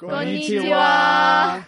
Konnichiwa. 0.00 1.66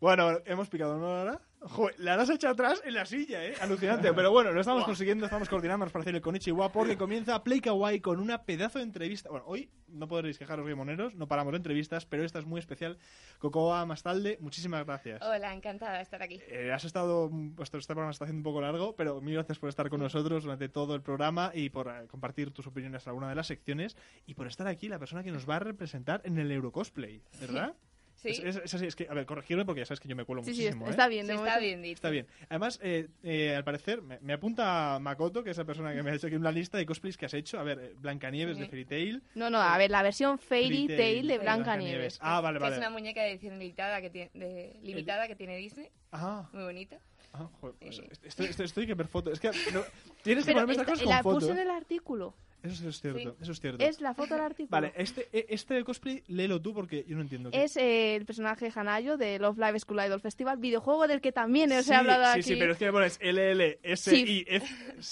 Bueno, 0.00 0.38
hemos 0.44 0.68
picado 0.68 0.96
una 0.96 1.06
hora. 1.06 1.40
Joder, 1.62 1.94
la 1.98 2.14
has 2.14 2.30
hecho 2.30 2.48
atrás 2.48 2.82
en 2.86 2.94
la 2.94 3.04
silla, 3.04 3.44
¿eh? 3.44 3.54
Alucinante. 3.60 4.12
Pero 4.14 4.30
bueno, 4.30 4.50
lo 4.50 4.60
estamos 4.60 4.84
consiguiendo, 4.84 5.26
estamos 5.26 5.48
coordinándonos 5.48 5.92
para 5.92 6.02
hacer 6.02 6.14
el 6.14 6.22
Konichiwa 6.22 6.72
porque 6.72 6.96
comienza 6.96 7.44
Play 7.44 7.60
Kawaii 7.60 8.00
con 8.00 8.18
una 8.18 8.44
pedazo 8.44 8.78
de 8.78 8.84
entrevista. 8.84 9.28
Bueno, 9.28 9.44
hoy 9.46 9.70
no 9.88 10.08
podréis 10.08 10.38
quejaros, 10.38 10.66
moneros, 10.74 11.14
no 11.16 11.28
paramos 11.28 11.52
de 11.52 11.58
entrevistas, 11.58 12.06
pero 12.06 12.24
esta 12.24 12.38
es 12.38 12.46
muy 12.46 12.60
especial. 12.60 12.98
Cocoa 13.38 13.84
Mastalde, 13.84 14.38
muchísimas 14.40 14.86
gracias. 14.86 15.20
Hola, 15.20 15.52
encantada 15.52 15.96
de 15.96 16.02
estar 16.02 16.22
aquí. 16.22 16.40
Eh, 16.48 16.72
has 16.72 16.84
estado, 16.84 17.28
vuestro 17.30 17.78
este 17.78 17.92
programa 17.92 18.12
está 18.12 18.24
haciendo 18.24 18.40
un 18.40 18.54
poco 18.54 18.62
largo, 18.62 18.96
pero 18.96 19.20
mil 19.20 19.34
gracias 19.34 19.58
por 19.58 19.68
estar 19.68 19.90
con 19.90 20.00
nosotros 20.00 20.44
durante 20.44 20.70
todo 20.70 20.94
el 20.94 21.02
programa 21.02 21.50
y 21.52 21.68
por 21.68 21.88
eh, 21.88 22.06
compartir 22.08 22.52
tus 22.52 22.66
opiniones 22.68 23.04
en 23.04 23.10
alguna 23.10 23.28
de 23.28 23.34
las 23.34 23.46
secciones 23.46 23.96
y 24.26 24.32
por 24.34 24.46
estar 24.46 24.66
aquí 24.66 24.88
la 24.88 24.98
persona 24.98 25.22
que 25.22 25.30
nos 25.30 25.48
va 25.48 25.56
a 25.56 25.60
representar 25.60 26.22
en 26.24 26.38
el 26.38 26.50
Eurocosplay, 26.50 27.22
¿verdad? 27.38 27.74
Sí, 27.78 27.89
Es, 28.24 28.38
es- 28.40 28.56
es 28.56 28.74
así, 28.74 28.86
es 28.86 28.96
que, 28.96 29.06
a 29.08 29.14
ver, 29.14 29.24
corregirme 29.26 29.64
porque 29.64 29.80
ya 29.80 29.86
sabes 29.86 30.00
que 30.00 30.08
yo 30.08 30.14
me 30.16 30.24
cuelo 30.24 30.42
Sí, 30.44 30.54
sí, 30.54 30.62
muchísimo. 30.62 30.88
está, 30.88 31.06
¿eh? 31.06 31.08
bien. 31.08 31.26
Sí, 31.26 31.32
está 31.32 31.58
bien 31.58 31.82
dicho. 31.82 31.94
Está 31.94 32.10
bien. 32.10 32.26
Además, 32.48 32.78
eh, 32.82 33.08
eh, 33.22 33.54
al 33.56 33.64
parecer, 33.64 34.02
me, 34.02 34.18
me 34.20 34.32
apunta 34.34 34.98
Makoto, 35.00 35.42
que 35.42 35.50
es 35.50 35.56
la 35.58 35.64
persona 35.64 35.94
que 35.94 36.02
me 36.02 36.10
ha 36.10 36.14
hecho 36.14 36.26
aquí 36.26 36.36
una 36.36 36.52
lista 36.52 36.76
de 36.78 36.86
cosplays 36.86 37.16
que 37.16 37.26
has 37.26 37.34
hecho. 37.34 37.58
A 37.58 37.62
ver, 37.62 37.78
eh, 37.78 37.94
Blancanieves 37.98 38.58
de 38.58 38.64
Sí. 38.64 38.70
Fairy 38.70 38.84
Tail. 38.84 39.22
No, 39.34 39.48
no, 39.50 39.60
a 39.60 39.76
ver, 39.78 39.90
la 39.90 40.02
versión 40.02 40.38
Fairy 40.38 40.86
Fairy 40.86 40.96
Tail 40.96 41.28
de 41.28 41.38
Blancanieves. 41.38 42.18
Ah, 42.20 42.40
vale, 42.40 42.58
Que 42.58 42.62
vale. 42.62 42.74
Es 42.74 42.78
una 42.78 42.90
muñeca 42.90 43.22
de 43.22 43.30
edición 43.32 43.58
limitada 43.58 44.00
que 44.00 44.10
tiene, 44.10 44.30
de- 44.34 44.78
limitada 44.82 45.26
que 45.26 45.36
tiene 45.36 45.56
Disney. 45.56 45.88
Ah, 46.12 46.48
Muy 46.52 46.64
bonita. 46.64 46.98
ah, 47.32 47.48
joder, 47.60 47.76
pues, 47.80 47.96
Sí. 47.96 48.02
estoy, 48.22 48.46
estoy, 48.46 48.66
estoy 48.66 48.86
que 48.86 48.94
ver 48.94 49.06
fotos. 49.08 49.32
Es 49.34 49.40
que 49.40 49.48
no- 49.72 49.82
tienes 50.22 50.44
que 50.44 50.52
Pero 50.52 50.66
ponerme 50.66 50.72
estas 50.72 50.86
esta- 50.88 50.92
cosas 50.92 51.06
la 51.06 51.22
con 51.22 51.34
puse 51.34 51.46
fotos. 51.46 51.58
en 51.62 51.68
el 51.68 51.70
artículo. 51.74 52.34
Eso, 52.62 52.74
sí 52.76 52.88
es 52.88 53.00
cierto, 53.00 53.18
Sí. 53.20 53.36
eso 53.42 53.52
es 53.52 53.60
cierto. 53.60 53.84
Es 53.84 54.00
la 54.00 54.12
foto 54.14 54.34
del 54.34 54.42
artículo. 54.44 54.68
Vale, 54.70 54.92
este, 54.96 55.28
eh, 55.32 55.46
este 55.48 55.82
cosplay, 55.84 56.22
léelo 56.28 56.60
tú 56.60 56.74
porque 56.74 57.04
yo 57.08 57.16
no 57.16 57.22
entiendo. 57.22 57.50
qué- 57.50 57.62
Es 57.64 57.76
eh, 57.76 58.16
el 58.16 58.26
personaje 58.26 58.70
Hanayo 58.74 59.16
de 59.16 59.38
Love 59.38 59.58
Live 59.58 59.80
School 59.80 60.00
Idol 60.04 60.20
Festival, 60.20 60.58
videojuego 60.58 61.06
del 61.08 61.20
que 61.20 61.32
también 61.32 61.72
os 61.72 61.84
sí, 61.86 61.92
he 61.92 61.94
hablado 61.94 62.24
sí, 62.24 62.30
aquí. 62.30 62.42
Sí, 62.42 62.56
pero 62.56 62.72
es 62.72 62.78
que 62.78 62.84
me 62.86 62.92
pones 62.92 63.18
LL, 63.22 63.78
S, 63.82 64.14
I, 64.16 64.44
F. 64.46 64.66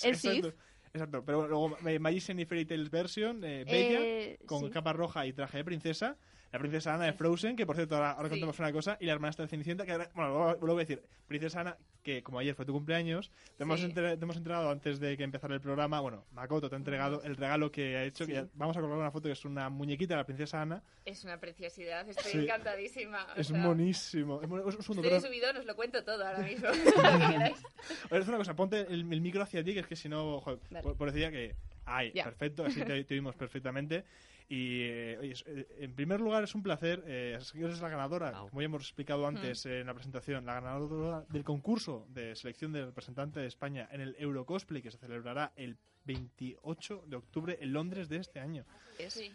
El 0.05 0.15
Exacto. 0.15 0.53
Exacto, 0.93 1.23
pero 1.25 1.47
luego 1.47 1.77
Magician 2.01 2.41
y 2.41 2.45
Fairy 2.47 2.65
Tales 2.65 2.91
version, 2.91 3.45
eh, 3.45 3.65
Bella, 3.65 3.99
Eh, 4.01 4.39
con 4.47 4.61
sí. 4.65 4.71
capa 4.71 4.93
roja 4.93 5.27
y 5.27 5.33
traje 5.33 5.59
de 5.59 5.65
princesa. 5.65 6.17
La 6.51 6.59
princesa 6.59 6.95
Ana 6.95 7.05
de 7.05 7.13
Frozen, 7.13 7.57
que 7.57 7.67
por 7.67 7.77
cierto 7.77 7.95
ahora, 7.97 8.13
ahora 8.13 8.29
Sí. 8.29 8.35
contamos 8.35 8.59
una 8.59 8.73
cosa, 8.73 8.97
y 9.01 9.07
la 9.07 9.13
hermana 9.13 9.35
de 9.37 9.49
Cenicienta, 9.49 9.85
que 9.85 9.93
ahora, 9.93 10.11
bueno, 10.15 10.31
luego, 10.31 10.47
luego 10.53 10.67
voy 10.75 10.83
a 10.83 10.87
decir, 10.87 11.03
princesa 11.27 11.61
Ana, 11.61 11.77
que 12.03 12.23
como 12.23 12.39
ayer 12.39 12.55
fue 12.55 12.65
tu 12.65 12.73
cumpleaños, 12.73 13.31
te 13.59 13.65
hemos, 13.65 13.81
Sí. 13.81 13.87
entre- 13.87 14.17
te 14.17 14.25
hemos 14.25 14.37
entregado 14.39 14.71
antes 14.71 14.99
de 14.99 15.19
que 15.19 15.25
empezara 15.25 15.53
el 15.55 15.61
programa, 15.61 16.01
bueno, 16.01 16.25
Makoto 16.33 16.71
te 16.71 16.75
ha 16.77 16.79
entregado 16.79 17.23
el 17.23 17.37
regalo 17.37 17.71
que 17.71 17.99
ha 17.99 18.05
hecho, 18.05 18.25
que 18.25 18.33
Sí. 18.33 18.39
ya- 18.39 18.47
vamos 18.55 18.77
a 18.79 18.81
colgar 18.81 18.99
una 18.99 19.11
foto 19.11 19.25
que 19.29 19.33
es 19.33 19.45
una 19.45 19.69
muñequita 19.69 20.15
de 20.15 20.19
la 20.19 20.25
princesa 20.25 20.63
Ana, 20.63 20.83
Es 21.05 21.23
una 21.25 21.39
preciosidad. 21.39 22.09
Estoy 22.09 22.45
encantadísima. 22.45 23.27
es 23.37 23.49
sea, 23.49 23.59
monísimo. 23.59 24.41
Es, 24.41 24.45
es 24.45 24.51
un 24.51 24.83
segundo, 24.83 25.03
Estoy 25.03 25.11
de 25.11 25.21
subidón, 25.21 25.57
os 25.59 25.67
lo 25.67 25.77
cuento 25.77 26.03
todo 26.03 26.27
ahora 26.27 26.39
mismo. 26.39 26.69
que 28.09 28.09
ver, 28.11 28.23
haz 28.23 28.29
una 28.29 28.39
cosa, 28.39 28.57
ponte 28.57 28.81
el, 28.81 29.13
el 29.13 29.21
micro 29.21 29.43
hacia 29.43 29.63
ti, 29.63 29.75
que 29.75 29.81
es 29.81 29.87
que 29.87 29.97
si 29.97 30.09
no, 30.09 30.41
joder, 30.41 30.61
por, 30.83 30.97
por 30.97 31.13
decir 31.13 31.31
que... 31.31 31.55
Ay, 31.91 32.11
perfecto, 32.13 32.67
así 32.67 32.83
te, 32.83 33.03
te 33.05 33.15
oímos 33.15 33.35
perfectamente. 33.35 34.05
Y, 34.51 34.83
eh, 34.85 35.19
oye, 35.21 35.33
es- 35.33 35.45
eh, 35.47 35.67
en 35.81 35.95
primer 35.95 36.21
lugar, 36.21 36.43
es 36.45 36.55
un 36.55 36.63
placer. 36.63 37.05
Eh, 37.07 37.39
eres 37.55 37.81
la 37.83 37.89
ganadora, 37.91 38.33
como 38.49 38.61
ya 38.61 38.65
hemos 38.65 38.83
explicado 38.83 39.27
antes 39.27 39.67
eh, 39.67 39.81
en 39.81 39.87
la 39.87 39.95
presentación, 39.95 40.47
la 40.47 40.55
ganadora 40.55 41.27
del 41.29 41.45
concurso 41.45 42.07
de 42.09 42.35
selección 42.35 42.73
del 42.73 42.87
representante 42.87 43.41
de 43.41 43.47
España 43.47 43.89
en 43.93 44.01
el 44.01 44.17
Eurocosplay, 44.19 44.81
que 44.81 44.91
se 44.91 44.97
celebrará 44.99 45.53
el 45.57 45.77
28 46.05 47.05
de 47.07 47.17
octubre 47.17 47.59
en 47.61 47.73
Londres 47.75 48.09
de 48.09 48.17
este 48.17 48.41
año. 48.41 48.65
Sí. 49.09 49.31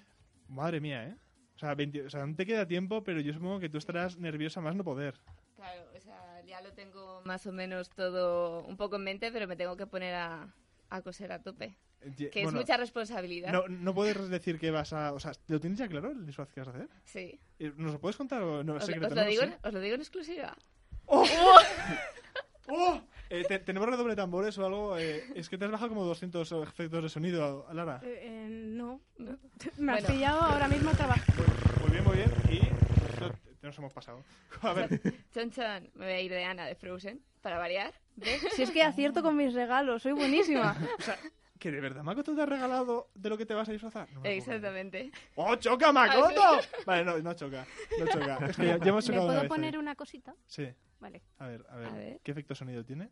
Madre 0.47 0.79
mía, 0.81 1.05
¿eh? 1.07 1.15
O 1.55 1.59
sea, 1.59 1.75
20 1.75 2.07
o 2.07 2.09
sea, 2.09 2.25
no 2.25 2.35
te 2.35 2.45
queda 2.47 2.65
tiempo, 2.67 3.03
pero 3.03 3.19
yo 3.21 3.31
supongo 3.33 3.59
que 3.59 3.69
tú 3.69 3.77
estarás 3.77 4.17
nerviosa 4.17 4.59
más 4.61 4.75
no 4.75 4.83
poder. 4.83 5.13
Claro, 5.55 5.83
o 5.95 5.99
sea, 5.99 6.41
ya 6.47 6.59
lo 6.61 6.73
tengo 6.73 7.21
más 7.23 7.45
o 7.45 7.51
menos 7.53 7.89
todo 7.91 8.63
un 8.65 8.75
poco 8.77 8.95
en 8.95 9.03
mente, 9.03 9.31
pero 9.31 9.47
me 9.47 9.55
tengo 9.55 9.77
que 9.77 9.85
poner 9.85 10.15
a, 10.15 10.51
a 10.89 11.01
coser 11.03 11.31
a 11.31 11.43
tope. 11.43 11.77
Que 12.17 12.29
bueno, 12.43 12.49
es 12.49 12.53
mucha 12.65 12.77
responsabilidad. 12.77 13.51
No, 13.51 13.67
no 13.67 13.93
puedes 13.93 14.29
decir 14.29 14.59
que 14.59 14.71
vas 14.71 14.91
a... 14.93 15.13
O 15.13 15.19
sea, 15.19 15.31
¿lo 15.47 15.59
tienes 15.59 15.79
ya 15.79 15.87
claro 15.87 16.11
el 16.11 16.25
disfraz 16.25 16.51
que 16.51 16.59
vas 16.61 16.67
a 16.69 16.71
hacer? 16.71 16.89
Sí. 17.05 17.39
Eh, 17.59 17.71
¿Nos 17.77 17.93
lo 17.93 17.99
puedes 17.99 18.17
contar 18.17 18.41
o 18.43 18.63
no? 18.63 18.75
Os, 18.75 18.85
secreto, 18.85 19.07
os 19.07 19.15
no 19.15 19.21
lo 19.23 19.27
digo, 19.29 19.43
sé? 19.43 19.57
os 19.63 19.73
lo 19.73 19.79
digo 19.79 19.95
en 19.95 20.01
exclusiva. 20.01 20.57
¡Oh! 21.05 21.25
Eh, 23.29 23.43
te- 23.47 23.59
¿Tenemos 23.59 23.89
redoble 23.89 24.15
tambores 24.15 24.57
o 24.57 24.65
algo? 24.65 24.97
Eh, 24.97 25.23
es 25.35 25.49
que 25.49 25.57
te 25.57 25.65
has 25.65 25.71
bajado 25.71 25.89
como 25.89 26.05
200 26.05 26.51
efectos 26.63 27.03
de 27.03 27.09
sonido, 27.09 27.67
Lara. 27.73 27.99
Eh, 28.03 28.19
eh, 28.21 28.47
no, 28.49 29.01
me 29.17 29.35
Bueno. 29.77 29.93
has 29.93 30.03
pillado 30.05 30.39
ahora 30.41 30.67
mismo 30.67 30.89
a 30.91 30.93
trabajar. 30.93 31.35
Muy 31.81 31.91
bien, 31.91 32.03
muy 32.03 32.15
bien. 32.17 32.31
Y 32.51 33.65
nos 33.65 33.77
hemos 33.77 33.91
pasado. 33.93 34.23
A 34.61 34.73
ver, 34.73 34.99
Chon 35.33 35.51
chon, 35.51 35.89
me 35.95 36.05
voy 36.05 36.13
a 36.13 36.21
ir 36.21 36.31
de 36.31 36.43
Ana 36.43 36.65
de 36.65 36.75
Frozen, 36.75 37.21
para 37.41 37.57
variar. 37.57 37.93
¿Ves? 38.15 38.41
Si 38.55 38.63
es 38.63 38.71
que 38.71 38.83
acierto 38.83 39.23
con 39.23 39.35
mis 39.35 39.53
regalos, 39.53 40.03
soy 40.03 40.11
buenísima. 40.13 40.75
o 40.99 41.01
sea, 41.01 41.17
que 41.63 41.71
de 41.71 41.79
verdad 41.79 42.03
Makoto 42.03 42.35
te 42.35 42.41
ha 42.41 42.45
regalado 42.45 43.09
de 43.15 43.29
lo 43.29 43.37
que 43.37 43.45
te 43.45 43.53
vas 43.53 43.69
a 43.69 43.71
disfrazar. 43.71 44.11
No. 44.11 44.25
Exactamente. 44.25 45.11
¡Oh, 45.35 45.55
choca 45.55 45.93
Makoto! 45.93 46.59
Vale, 46.85 47.05
no, 47.05 47.17
no 47.19 47.33
choca. 47.35 47.65
No 47.97 48.05
choca. 48.05 48.47
Es 48.47 48.57
que 48.57 48.65
ya, 48.65 48.77
ya 48.79 48.89
hemos 48.89 49.07
¿Me 49.07 49.15
chocado 49.15 49.23
una 49.23 49.27
puedo 49.27 49.41
vez, 49.43 49.49
poner 49.49 49.77
una 49.77 49.95
cosita? 49.95 50.35
Sí. 50.45 50.67
Vale. 50.99 51.21
A 51.37 51.47
ver, 51.47 51.65
a 51.69 51.77
ver, 51.77 51.87
A 51.87 51.93
ver. 51.93 52.19
¿Qué 52.21 52.31
efecto 52.31 52.53
sonido 52.53 52.83
tiene? 52.83 53.09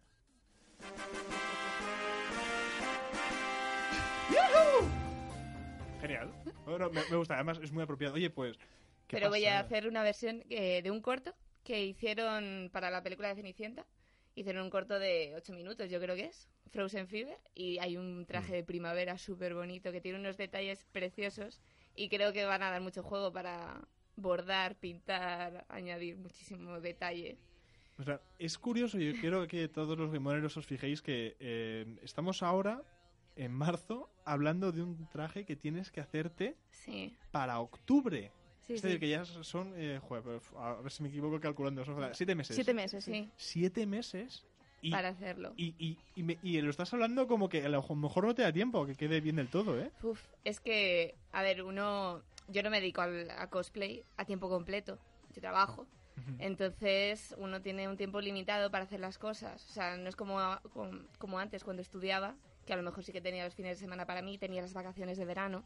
Genial. 6.02 6.34
Bueno, 6.66 6.90
me, 6.90 7.02
me 7.10 7.16
gusta, 7.16 7.36
además 7.36 7.58
es 7.64 7.72
muy 7.72 7.84
apropiado. 7.84 8.16
Oye, 8.16 8.30
pues. 8.30 8.58
¿qué 9.08 9.16
Pero 9.16 9.30
voy 9.30 9.46
a 9.46 9.62
hacer 9.62 9.88
una 9.88 10.04
versión 10.04 10.44
eh, 10.50 10.82
de 10.82 10.92
un 10.92 11.00
corto 11.02 11.34
que 11.64 11.86
hicieron 11.86 12.70
para 12.74 12.92
la 12.92 13.02
película 13.02 13.30
de 13.30 13.36
Cenicienta. 13.36 13.86
Hicieron 14.36 14.64
un 14.64 14.70
corto 14.70 14.98
de 15.00 15.34
8 15.36 15.54
minutos, 15.54 15.90
yo 15.90 16.00
creo 16.00 16.16
que 16.16 16.26
es, 16.26 16.48
Frozen 16.72 17.08
Fever, 17.08 17.38
y 17.54 17.80
hay 17.80 17.98
un 17.98 18.22
Mm. 18.22 18.26
traje 18.26 18.54
de 18.56 18.64
primavera 18.64 19.18
súper 19.18 19.54
bonito 19.54 19.92
que 19.92 20.00
tiene 20.02 20.20
unos 20.20 20.38
detalles 20.38 20.86
preciosos 20.92 21.60
y 21.96 22.08
creo 22.10 22.32
que 22.32 22.46
van 22.46 22.64
a 22.64 22.72
dar 22.72 22.82
mucho 22.82 23.04
juego 23.04 23.32
para 23.34 23.82
bordar, 24.16 24.76
pintar, 24.76 25.66
añadir 25.68 26.18
muchísimo 26.18 26.80
detalle. 26.80 27.38
O 27.98 28.04
sea, 28.04 28.22
es 28.40 28.58
curioso, 28.58 28.98
yo 28.98 29.14
quiero 29.20 29.46
que 29.48 29.68
todos 29.68 29.98
los 29.98 30.12
gamoneros 30.12 30.56
os 30.58 30.66
fijéis 30.66 31.02
que 31.02 31.36
eh, 31.40 31.98
estamos 32.02 32.42
ahora, 32.42 32.82
en 33.36 33.52
marzo, 33.52 34.10
hablando 34.26 34.72
de 34.72 34.82
un 34.82 35.08
traje 35.10 35.46
que 35.46 35.56
tienes 35.56 35.92
que 35.92 36.00
hacerte 36.02 36.58
Sí, 36.70 37.16
para 37.32 37.60
octubre. 37.60 38.32
Sí, 38.68 38.74
es 38.74 38.82
sí. 38.82 38.88
decir, 38.88 39.00
que 39.00 39.10
ya 39.10 39.26
son, 39.26 39.74
eh, 39.78 40.00
joder, 40.02 40.42
a 40.58 40.74
ver 40.76 40.92
si 40.92 41.04
me 41.04 41.10
equivoco 41.10 41.40
calculando, 41.40 41.84
son 41.86 42.14
siete 42.14 42.36
meses. 42.36 42.56
Siete 42.56 42.74
meses, 42.74 43.04
sí. 43.04 43.12
Sí, 43.14 43.32
Siete 43.38 43.86
meses 43.86 44.46
y, 44.82 44.92
para 44.92 45.10
hacerlo. 45.10 45.54
y, 45.58 45.76
y, 45.78 45.98
y, 46.16 46.24
me- 46.24 46.38
y 46.42 46.60
lo 46.62 46.70
estás 46.70 46.94
hablando 46.94 47.28
como 47.28 47.50
que 47.50 47.64
a 47.66 47.70
lo 47.70 47.82
mejor 47.96 48.26
no 48.26 48.34
te 48.36 48.42
da 48.42 48.52
tiempo 48.52 48.86
que 48.86 48.96
quede 48.96 49.22
bien 49.22 49.36
del 49.36 49.48
todo, 49.48 49.80
¿eh? 49.80 49.92
Uf, 50.04 50.20
es 50.44 50.60
que, 50.60 51.16
a 51.32 51.42
ver, 51.44 51.64
uno... 51.64 52.22
Yo 52.48 52.64
no 52.64 52.70
me 52.70 52.82
dedico 52.82 53.02
al, 53.02 53.30
a 53.32 53.50
cosplay 53.50 54.04
a 54.18 54.26
tiempo 54.26 54.50
completo. 54.50 54.98
Yo 55.34 55.40
trabajo. 55.42 55.86
Entonces, 56.40 57.34
uno 57.38 57.62
tiene 57.62 57.88
un 57.88 57.96
tiempo 57.98 58.20
limitado 58.20 58.72
para 58.72 58.84
hacer 58.84 59.00
las 59.00 59.18
cosas. 59.18 59.64
O 59.70 59.74
sea, 59.74 59.96
no 59.96 60.10
es 60.10 60.16
como, 60.16 60.38
como, 60.74 60.92
como 61.18 61.40
antes 61.40 61.64
cuando 61.64 61.82
estudiaba, 61.82 62.36
que 62.66 62.74
a 62.74 62.76
lo 62.76 62.84
mejor 62.84 63.04
sí 63.04 63.14
que 63.14 63.22
tenía 63.22 63.46
los 63.46 63.56
fines 63.56 63.78
de 63.78 63.86
semana 63.86 64.06
para 64.06 64.22
mí, 64.22 64.38
tenía 64.38 64.62
las 64.62 64.74
vacaciones 64.74 65.18
de 65.18 65.26
verano. 65.26 65.64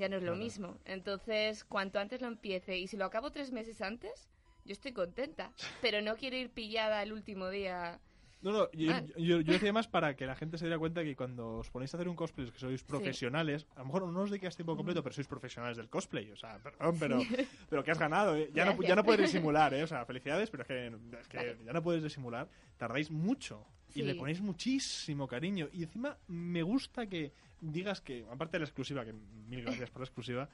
Ya 0.00 0.08
no 0.08 0.16
es 0.16 0.22
lo 0.22 0.34
mismo. 0.34 0.78
Entonces, 0.86 1.62
cuanto 1.62 1.98
antes 1.98 2.22
lo 2.22 2.28
empiece 2.28 2.78
y 2.78 2.86
si 2.86 2.96
lo 2.96 3.04
acabo 3.04 3.32
tres 3.32 3.52
meses 3.52 3.82
antes, 3.82 4.30
yo 4.64 4.72
estoy 4.72 4.92
contenta. 4.92 5.52
Pero 5.82 6.00
no 6.00 6.16
quiero 6.16 6.36
ir 6.36 6.48
pillada 6.48 7.02
el 7.02 7.12
último 7.12 7.50
día. 7.50 8.00
No, 8.42 8.52
no, 8.52 8.70
yo, 8.72 8.90
Ah. 8.92 9.02
yo, 9.18 9.40
yo 9.40 9.52
decía 9.52 9.72
más 9.72 9.86
para 9.86 10.16
que 10.16 10.24
la 10.24 10.34
gente 10.34 10.56
se 10.56 10.64
diera 10.64 10.78
cuenta 10.78 11.02
que 11.04 11.14
cuando 11.14 11.58
os 11.58 11.68
ponéis 11.70 11.92
a 11.92 11.98
hacer 11.98 12.08
un 12.08 12.16
cosplay, 12.16 12.50
que 12.50 12.58
sois 12.58 12.82
profesionales, 12.82 13.66
a 13.76 13.80
lo 13.80 13.84
mejor 13.86 14.06
no 14.08 14.20
os 14.22 14.30
dedicáis 14.30 14.56
tiempo 14.56 14.74
completo, 14.76 15.02
pero 15.02 15.12
sois 15.14 15.28
profesionales 15.28 15.76
del 15.76 15.90
cosplay, 15.90 16.30
o 16.32 16.36
sea, 16.36 16.58
perdón, 16.58 16.96
pero, 16.98 17.18
pero 17.68 17.84
que 17.84 17.90
has 17.90 17.98
ganado, 17.98 18.36
¿eh? 18.36 18.50
ya, 18.54 18.64
no, 18.64 18.80
ya 18.82 18.96
no 18.96 19.04
puedes 19.04 19.30
disimular, 19.30 19.74
¿eh? 19.74 19.82
o 19.82 19.86
sea, 19.86 20.06
felicidades, 20.06 20.48
pero 20.50 20.62
es 20.62 20.68
que, 20.68 20.86
es 21.20 21.28
que 21.28 21.36
Vale. 21.36 21.58
ya 21.64 21.72
no 21.72 21.82
puedes 21.82 22.02
disimular, 22.02 22.48
tardáis 22.78 23.10
mucho 23.10 23.66
y 23.94 24.02
le 24.02 24.14
ponéis 24.14 24.40
muchísimo 24.40 25.26
cariño 25.28 25.68
y 25.72 25.82
encima 25.82 26.16
me 26.28 26.62
gusta 26.62 27.06
que 27.08 27.32
digas 27.60 28.00
que, 28.00 28.24
aparte 28.30 28.52
de 28.56 28.60
la 28.60 28.64
exclusiva, 28.66 29.04
que 29.04 29.12
mil 29.12 29.62
gracias 29.62 29.90
por 29.90 30.00
la 30.00 30.04
exclusiva, 30.06 30.48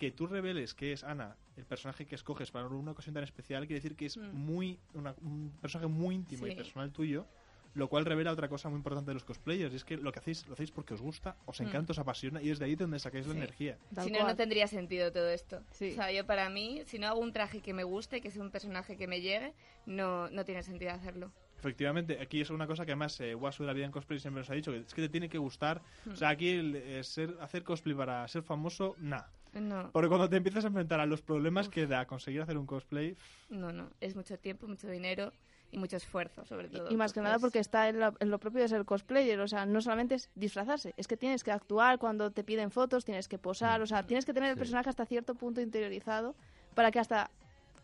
que 0.00 0.10
tú 0.10 0.26
reveles 0.26 0.72
que 0.72 0.94
es 0.94 1.04
Ana 1.04 1.36
el 1.58 1.66
personaje 1.66 2.06
que 2.06 2.14
escoges 2.14 2.50
para 2.50 2.66
una 2.68 2.92
ocasión 2.92 3.12
tan 3.14 3.22
especial 3.22 3.66
quiere 3.66 3.80
decir 3.82 3.96
que 3.96 4.06
es 4.06 4.16
Mm. 4.16 4.32
muy 4.34 4.80
una- 4.94 5.14
un 5.20 5.52
personaje 5.60 5.88
muy 5.88 6.14
íntimo 6.14 6.46
y 6.46 6.54
personal 6.56 6.90
tuyo 6.90 7.26
lo 7.74 7.86
cual 7.88 8.06
revela 8.06 8.32
otra 8.32 8.48
cosa 8.48 8.70
muy 8.70 8.78
importante 8.78 9.10
de 9.10 9.14
los 9.14 9.24
cosplayers 9.24 9.74
y 9.74 9.76
es 9.76 9.84
que 9.84 9.98
lo 9.98 10.10
que 10.10 10.18
hacéis 10.20 10.46
lo 10.48 10.54
hacéis 10.54 10.70
porque 10.70 10.94
os 10.94 11.02
gusta 11.02 11.36
os 11.44 11.60
Mm. 11.60 11.64
encanta 11.64 11.92
os 11.92 11.98
apasiona 11.98 12.40
y 12.42 12.48
es 12.48 12.58
de 12.58 12.64
ahí 12.64 12.76
donde 12.76 12.98
sacáis 12.98 13.26
la 13.26 13.34
energía 13.34 13.76
Tal 13.94 14.06
si 14.06 14.10
no, 14.10 14.20
cual. 14.20 14.30
no 14.30 14.36
tendría 14.36 14.66
sentido 14.68 15.12
todo 15.12 15.28
esto. 15.28 15.62
Sí. 15.70 15.90
O 15.90 15.94
sea, 15.96 16.10
yo 16.10 16.24
para 16.26 16.48
mí, 16.48 16.80
si 16.86 16.98
no 16.98 17.06
hago 17.06 17.20
un 17.20 17.32
traje 17.34 17.60
que 17.60 17.74
me 17.74 17.84
guste, 17.84 18.22
que 18.22 18.30
sea 18.30 18.40
un 18.42 18.50
personaje 18.50 18.96
que 18.96 19.06
me 19.06 19.20
llegue, 19.20 19.52
no, 19.84 20.30
no 20.30 20.44
tiene 20.46 20.62
sentido 20.62 20.92
hacerlo. 20.92 21.30
Efectivamente, 21.58 22.18
aquí 22.22 22.40
es 22.40 22.48
una 22.48 22.66
cosa 22.66 22.86
que 22.86 22.92
además 22.92 23.20
eh, 23.20 23.34
Wasu 23.34 23.62
de 23.64 23.66
la 23.66 23.74
vida 23.74 23.84
en 23.84 23.92
cosplay 23.92 24.18
siempre 24.18 24.40
nos 24.40 24.48
ha 24.50 24.54
dicho, 24.54 24.72
que 24.72 24.78
es 24.78 24.94
que 24.94 25.02
te 25.02 25.08
tiene 25.10 25.28
que 25.28 25.36
gustar. 25.38 25.82
Hmm. 26.06 26.12
O 26.12 26.16
sea, 26.16 26.30
aquí 26.30 26.48
el, 26.48 26.74
eh, 26.74 27.04
ser, 27.04 27.36
hacer 27.40 27.62
cosplay 27.64 27.94
para 27.94 28.26
ser 28.28 28.42
famoso, 28.42 28.96
nah. 28.98 29.24
No, 29.52 29.90
Porque 29.92 30.08
cuando 30.08 30.28
te 30.28 30.36
empiezas 30.36 30.64
a 30.64 30.68
enfrentar 30.68 31.00
a 31.00 31.06
los 31.06 31.22
problemas 31.22 31.68
que 31.68 31.86
da 31.86 32.06
conseguir 32.06 32.40
hacer 32.42 32.56
un 32.56 32.66
cosplay, 32.66 33.16
no, 33.48 33.72
no. 33.72 33.90
Es 34.00 34.14
mucho 34.14 34.38
tiempo, 34.38 34.68
mucho 34.68 34.88
dinero 34.88 35.32
y 35.72 35.78
mucho 35.78 35.96
esfuerzo, 35.96 36.44
sobre 36.44 36.68
todo. 36.68 36.88
Y 36.90 36.96
más 36.96 37.12
que 37.12 37.20
nada 37.20 37.38
porque 37.38 37.58
está 37.58 37.88
en 37.88 37.98
lo, 37.98 38.14
en 38.20 38.30
lo 38.30 38.38
propio 38.38 38.60
de 38.62 38.68
ser 38.68 38.84
cosplayer, 38.84 39.40
o 39.40 39.48
sea, 39.48 39.66
no 39.66 39.80
solamente 39.80 40.14
es 40.14 40.30
disfrazarse, 40.36 40.94
es 40.96 41.08
que 41.08 41.16
tienes 41.16 41.42
que 41.42 41.50
actuar 41.52 41.98
cuando 41.98 42.30
te 42.30 42.44
piden 42.44 42.70
fotos, 42.70 43.04
tienes 43.04 43.26
que 43.28 43.38
posar, 43.38 43.80
o 43.82 43.86
sea, 43.86 44.04
tienes 44.06 44.24
que 44.24 44.32
tener 44.34 44.50
el 44.50 44.54
Sí. 44.56 44.60
personaje 44.60 44.88
hasta 44.88 45.04
cierto 45.06 45.34
punto 45.34 45.60
interiorizado 45.60 46.34
para 46.74 46.90
que 46.92 47.00
hasta 47.00 47.30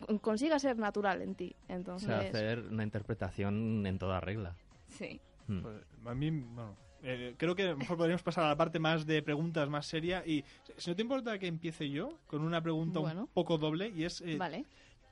con- 0.07 0.19
consiga 0.19 0.59
ser 0.59 0.79
natural 0.79 1.23
en 1.23 1.35
ti. 1.35 1.57
O 1.69 1.73
Entonces, 1.73 2.07
sea, 2.09 2.19
hacer 2.21 2.61
una 2.71 2.85
interpretación 2.85 3.85
en 3.87 3.99
toda 3.99 4.21
regla. 4.21 4.55
Sí. 4.89 5.21
Mm. 5.49 5.61
pues, 5.63 5.77
a 6.07 6.15
mí, 6.15 6.31
bueno, 6.31 6.77
eh, 7.03 7.35
creo 7.37 7.55
que 7.55 7.63
a 7.65 7.71
lo 7.71 7.77
mejor 7.77 7.97
podríamos 7.97 8.23
pasar 8.23 8.45
a 8.45 8.49
la 8.49 8.57
parte 8.57 8.79
más 8.79 9.07
de 9.07 9.23
preguntas 9.23 9.69
más 9.69 9.87
seria. 9.87 10.23
Y 10.27 10.45
si 10.77 10.91
no 10.91 10.97
te 10.97 11.03
importa 11.03 11.39
que 11.39 11.47
empiece 11.47 11.89
yo 11.91 12.19
con 12.27 12.43
una 12.43 12.63
pregunta 12.63 12.99
Bueno. 13.01 13.23
un 13.23 13.27
poco 13.29 13.59
doble, 13.59 13.93
y 13.97 14.05
es: 14.05 14.21
eh, 14.23 14.37
vale. 14.37 14.65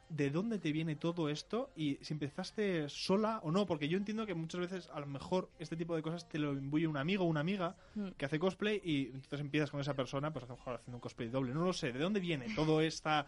¿De 0.09 0.31
dónde 0.31 0.59
te 0.59 0.71
viene 0.73 0.97
todo 0.97 1.29
esto? 1.29 1.71
Y 1.77 1.97
si 2.03 2.13
empezaste 2.15 2.89
sola 2.89 3.41
o 3.43 3.51
no, 3.51 3.67
porque 3.67 3.89
yo 3.89 3.97
entiendo 3.99 4.27
que 4.27 4.35
muchas 4.35 4.61
veces 4.61 4.91
a 4.93 5.01
lo 5.01 5.07
mejor 5.07 5.51
este 5.59 5.77
tipo 5.77 5.97
de 5.97 6.03
cosas 6.03 6.29
te 6.29 6.39
lo 6.39 6.53
imbuye 6.53 6.87
un 6.87 6.97
amigo 6.97 7.25
o 7.25 7.27
una 7.29 7.41
amiga 7.41 7.77
Mm. 7.95 8.09
que 8.19 8.25
hace 8.27 8.39
cosplay 8.39 8.81
y 8.85 9.07
entonces 9.07 9.41
empiezas 9.41 9.71
con 9.71 9.81
esa 9.81 9.95
persona, 9.95 10.33
pues 10.33 10.45
a 10.45 10.49
lo 10.49 10.57
mejor 10.57 10.75
haciendo 10.77 10.97
un 10.97 11.01
cosplay 11.01 11.29
doble. 11.29 11.55
No 11.55 11.65
lo 11.65 11.73
sé, 11.73 11.93
¿de 11.93 11.99
dónde 11.99 12.21
viene 12.21 12.47
todo 12.55 12.81
esta, 12.81 13.27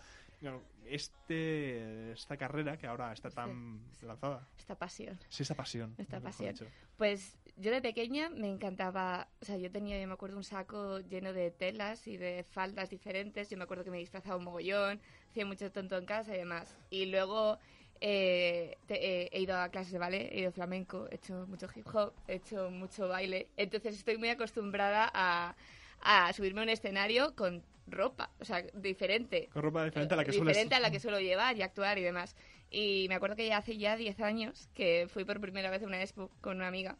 este, 0.86 2.12
esta 2.12 2.36
carrera 2.36 2.76
que 2.76 2.86
ahora 2.86 3.12
está 3.12 3.30
tan 3.30 3.80
lanzada? 4.02 4.46
Esta 4.58 4.74
pasión. 4.76 5.18
Sí, 5.28 5.42
esta 5.42 5.54
pasión. 5.54 5.94
Esta 5.98 6.20
pasión. 6.20 6.54
Pues 6.96 7.36
yo 7.56 7.70
de 7.70 7.80
pequeña 7.80 8.30
me 8.30 8.48
encantaba, 8.48 9.28
o 9.40 9.44
sea, 9.44 9.56
yo 9.56 9.70
tenía, 9.70 10.00
yo 10.00 10.06
me 10.06 10.14
acuerdo, 10.14 10.36
un 10.36 10.44
saco 10.44 11.00
lleno 11.00 11.32
de 11.32 11.50
telas 11.50 12.06
y 12.06 12.16
de 12.16 12.44
faldas 12.50 12.90
diferentes, 12.90 13.50
yo 13.50 13.56
me 13.56 13.64
acuerdo 13.64 13.84
que 13.84 13.90
me 13.90 13.98
disfrazaba 13.98 14.36
un 14.36 14.44
mogollón, 14.44 15.00
hacía 15.36 15.44
mucho 15.46 15.70
tonto 15.70 15.98
en 15.98 16.06
casa 16.06 16.34
y 16.34 16.38
demás. 16.38 16.74
Y 16.88 17.06
luego 17.06 17.58
eh, 18.00 18.78
te- 18.86 19.24
eh, 19.24 19.28
he 19.32 19.40
ido 19.42 19.54
a 19.58 19.68
clases 19.68 19.92
de 19.92 19.98
ballet, 19.98 20.30
he 20.32 20.40
ido 20.40 20.48
a 20.48 20.52
flamenco, 20.52 21.06
he 21.10 21.16
hecho 21.16 21.46
mucho 21.46 21.68
hip 21.74 21.86
hop, 21.94 22.14
he 22.26 22.36
hecho 22.36 22.70
mucho 22.70 23.06
baile, 23.06 23.48
entonces 23.58 23.96
estoy 23.96 24.16
muy 24.16 24.30
acostumbrada 24.30 25.10
a, 25.12 25.54
a 26.00 26.32
subirme 26.32 26.60
a 26.60 26.64
un 26.64 26.70
escenario 26.70 27.34
con 27.36 27.62
ropa, 27.86 28.30
o 28.40 28.44
sea, 28.46 28.62
diferente. 28.72 29.50
Con 29.52 29.62
ropa 29.62 29.84
diferente 29.84 30.14
a 30.14 30.16
la 30.16 30.24
que 30.24 30.30
diferente 30.30 30.62
sueles... 30.62 30.78
a 30.78 30.80
la 30.80 30.90
que 30.90 31.00
suelo 31.00 31.20
llevar 31.20 31.54
y 31.58 31.62
actuar 31.62 31.98
y 31.98 32.02
demás. 32.02 32.34
Y 32.70 33.04
me 33.10 33.14
acuerdo 33.16 33.36
que 33.36 33.46
ya 33.46 33.58
hace 33.58 33.76
ya 33.76 33.94
10 33.96 34.18
años 34.20 34.68
que 34.74 35.06
fui 35.12 35.24
por 35.26 35.38
primera 35.40 35.68
vez 35.70 35.82
a 35.82 35.86
una 35.86 36.00
expo 36.00 36.30
con 36.40 36.56
una 36.56 36.68
amiga. 36.68 36.96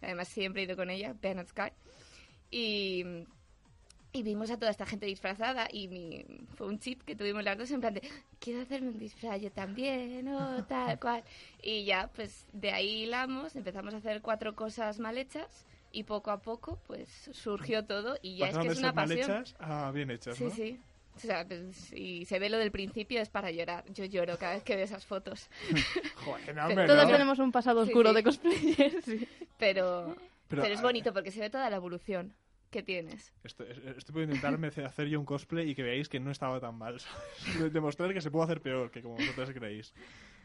Además 0.00 0.28
siempre 0.28 0.62
he 0.62 0.64
ido 0.64 0.76
con 0.76 0.90
ella, 0.90 1.14
Bernard 1.20 1.48
Sky. 1.48 1.72
Y, 2.52 3.04
y 4.12 4.22
vimos 4.24 4.50
a 4.50 4.56
toda 4.58 4.70
esta 4.70 4.86
gente 4.86 5.06
disfrazada 5.06 5.68
y 5.72 5.86
mi, 5.88 6.24
fue 6.56 6.66
un 6.66 6.78
chip 6.80 7.02
que 7.02 7.14
tuvimos 7.14 7.44
las 7.44 7.56
dos 7.56 7.70
en 7.70 7.80
plan 7.80 7.94
de 7.94 8.02
quiero 8.40 8.60
hacerme 8.62 8.88
un 8.88 8.98
disfraz 8.98 9.40
yo 9.40 9.50
también 9.52 10.26
o 10.28 10.64
tal 10.68 10.98
cual. 10.98 11.22
Y 11.62 11.84
ya, 11.84 12.10
pues 12.14 12.46
de 12.52 12.72
ahí 12.72 13.02
hilamos, 13.04 13.54
empezamos 13.56 13.94
a 13.94 13.98
hacer 13.98 14.20
cuatro 14.20 14.56
cosas 14.56 14.98
mal 14.98 15.16
hechas 15.16 15.64
y 15.92 16.04
poco 16.04 16.30
a 16.30 16.40
poco 16.42 16.78
pues 16.86 17.08
surgió 17.32 17.84
todo 17.84 18.16
y 18.22 18.36
ya 18.38 18.46
Pasaron 18.46 18.66
es 18.66 18.68
que 18.68 18.72
es 18.72 18.78
una 18.80 18.88
ser 18.88 18.94
mal 18.96 19.08
pasión. 19.08 19.42
hechas 19.42 19.56
a 19.60 19.90
bien 19.92 20.10
hechas, 20.10 20.36
Sí, 20.36 20.44
¿no? 20.44 20.50
sí. 20.50 20.80
O 21.16 21.18
sea, 21.18 21.46
pues, 21.46 21.92
y 21.92 22.24
se 22.24 22.38
ve 22.38 22.48
lo 22.48 22.56
del 22.56 22.70
principio 22.70 23.20
es 23.20 23.28
para 23.28 23.50
llorar. 23.50 23.84
Yo 23.92 24.04
lloro 24.06 24.38
cada 24.38 24.54
vez 24.54 24.62
que 24.62 24.74
veo 24.76 24.84
esas 24.84 25.04
fotos. 25.04 25.50
Joder, 26.24 26.54
no, 26.54 26.66
hombre, 26.66 26.86
Todos 26.86 27.04
no. 27.04 27.10
tenemos 27.12 27.38
un 27.40 27.52
pasado 27.52 27.84
Sí, 27.84 27.90
oscuro 27.90 28.10
sí. 28.10 28.14
de 28.16 28.22
cosplayer, 28.22 29.02
sí. 29.04 29.28
Pero, 29.58 30.16
Pero, 30.48 30.62
pero, 30.62 30.74
es 30.74 30.80
bonito 30.80 31.12
porque 31.12 31.30
se 31.30 31.40
ve 31.40 31.50
toda 31.50 31.68
la 31.68 31.76
evolución 31.76 32.32
que 32.70 32.82
tienes. 32.82 33.32
Estoy, 33.44 33.66
estoy 33.96 34.12
por 34.12 34.22
intentarme 34.22 34.68
hacer 34.68 35.08
yo 35.08 35.18
un 35.20 35.26
cosplay 35.26 35.70
y 35.70 35.74
que 35.74 35.82
veáis 35.82 36.08
que 36.08 36.20
no 36.20 36.30
estaba 36.30 36.60
tan 36.60 36.76
mal. 36.76 36.96
Demostrar 37.72 38.12
que 38.14 38.20
se 38.20 38.30
puede 38.30 38.44
hacer 38.44 38.60
peor 38.60 38.90
que 38.90 39.02
como 39.02 39.16
vosotros 39.16 39.50
creéis. 39.52 39.92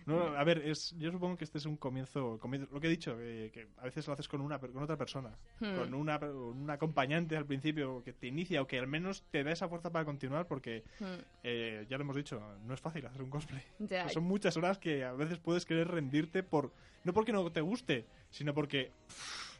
No, 0.07 0.21
a 0.37 0.43
ver, 0.43 0.59
es, 0.59 0.93
yo 0.99 1.11
supongo 1.11 1.35
que 1.35 1.43
este 1.45 1.57
es 1.57 1.65
un 1.65 1.77
comienzo, 1.77 2.37
comienzo- 2.39 2.67
lo 2.71 2.79
que 2.79 2.85
he 2.85 2.89
dicho, 2.91 3.17
que, 3.17 3.49
que 3.51 3.67
a 3.77 3.85
veces 3.85 4.05
lo 4.05 4.13
haces 4.13 4.27
con 4.27 4.39
una 4.39 4.59
con 4.59 4.83
otra 4.83 4.97
persona, 4.97 5.35
Hmm. 5.59 5.75
con 5.75 5.93
una, 5.95 6.17
un 6.19 6.69
acompañante 6.69 7.35
al 7.35 7.45
principio 7.47 8.03
que 8.03 8.13
te 8.13 8.27
inicia 8.27 8.61
o 8.61 8.67
que 8.67 8.77
al 8.77 8.85
menos 8.85 9.23
te 9.31 9.43
da 9.43 9.51
esa 9.51 9.67
fuerza 9.67 9.91
para 9.91 10.05
continuar 10.05 10.47
porque 10.47 10.83
Hmm. 10.99 11.21
eh, 11.43 11.87
ya 11.89 11.97
lo 11.97 12.03
hemos 12.03 12.15
dicho, 12.15 12.39
no 12.65 12.73
es 12.75 12.81
fácil 12.81 13.03
hacer 13.07 13.23
un 13.23 13.31
cosplay. 13.31 13.63
Ya, 13.79 14.07
Son 14.09 14.23
muchas 14.25 14.55
horas 14.57 14.77
que 14.77 15.03
a 15.03 15.13
veces 15.13 15.39
puedes 15.39 15.65
querer 15.65 15.87
rendirte 15.87 16.43
por 16.43 16.71
no 17.03 17.11
porque 17.11 17.31
no 17.33 17.51
te 17.51 17.61
guste, 17.61 18.05
sino 18.29 18.53
porque 18.53 18.91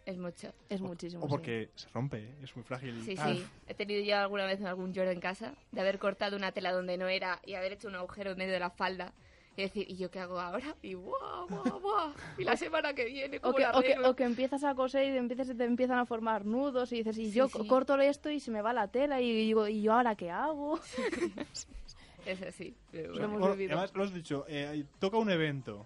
es 0.06 0.18
mucho. 0.18 0.54
Es 0.70 0.82
o- 0.82 0.86
muchísimo. 0.86 1.24
o 1.24 1.28
sí. 1.28 1.32
porque 1.32 1.70
se 1.76 1.88
rompe, 1.90 2.18
¿eh? 2.20 2.36
es 2.44 2.56
muy 2.56 2.64
frágil. 2.64 3.02
Sí, 3.04 3.16
Ah, 3.18 3.34
sí. 3.34 3.44
He 3.68 3.74
tenido 3.74 4.04
yo 4.04 4.18
alguna 4.18 4.46
vez 4.46 4.62
algún 4.64 4.94
lloro 4.94 5.12
en 5.12 5.20
casa 5.20 5.54
de 5.72 5.82
haber 5.82 5.98
cortado 6.00 6.36
una 6.38 6.52
tela 6.52 6.72
donde 6.72 6.98
no 6.98 7.08
era 7.08 7.40
y 7.46 7.56
haber 7.56 7.74
hecho 7.74 7.88
un 7.88 7.96
agujero 7.96 8.32
en 8.32 8.38
medio 8.38 8.54
de 8.54 8.60
la 8.60 8.70
falda. 8.70 9.14
Y 9.58 9.62
decir, 9.62 9.90
¿y 9.90 9.96
yo 9.96 10.12
qué 10.12 10.20
hago 10.20 10.38
ahora? 10.38 10.76
Y 10.82 10.96
guau, 10.96 11.48
guau, 11.48 11.80
guau. 11.80 12.14
Y 12.38 12.44
la 12.44 12.58
semana 12.58 12.94
que 12.94 13.06
viene, 13.06 13.38
O 13.38 13.42
¿cómo 13.42 13.56
que, 13.56 13.62
la 13.62 13.72
o, 13.72 13.82
que, 13.82 13.98
o 14.00 14.14
que 14.14 14.24
empiezas 14.26 14.66
a 14.66 14.76
coser 14.76 15.06
y 15.14 15.18
empiezas, 15.18 15.56
te 15.56 15.64
empiezan 15.64 15.98
a 15.98 16.06
formar 16.06 16.44
nudos 16.46 16.92
y 16.92 16.98
dices, 16.98 17.18
y 17.18 17.28
Sí, 17.28 17.32
yo 17.32 17.48
sí. 17.48 17.66
corto 17.66 17.96
esto 18.02 18.30
y 18.30 18.42
se 18.42 18.52
me 18.52 18.62
va 18.62 18.74
la 18.74 18.90
tela 18.90 19.22
y 19.22 19.32
digo, 19.34 19.66
¿y 19.70 19.82
yo 19.82 19.94
ahora 19.94 20.16
qué 20.16 20.30
hago? 20.30 20.78
Es 22.26 22.42
así. 22.42 22.76
pero 22.92 23.12
O 23.12 23.16
sea, 23.16 23.22
Lo 23.22 23.28
hemos 23.30 23.40
bueno, 23.40 23.54
además, 23.56 23.92
lo 23.94 24.04
has 24.04 24.14
dicho, 24.14 24.46
eh, 24.48 24.84
toca 25.00 25.18
un 25.18 25.30
evento. 25.30 25.86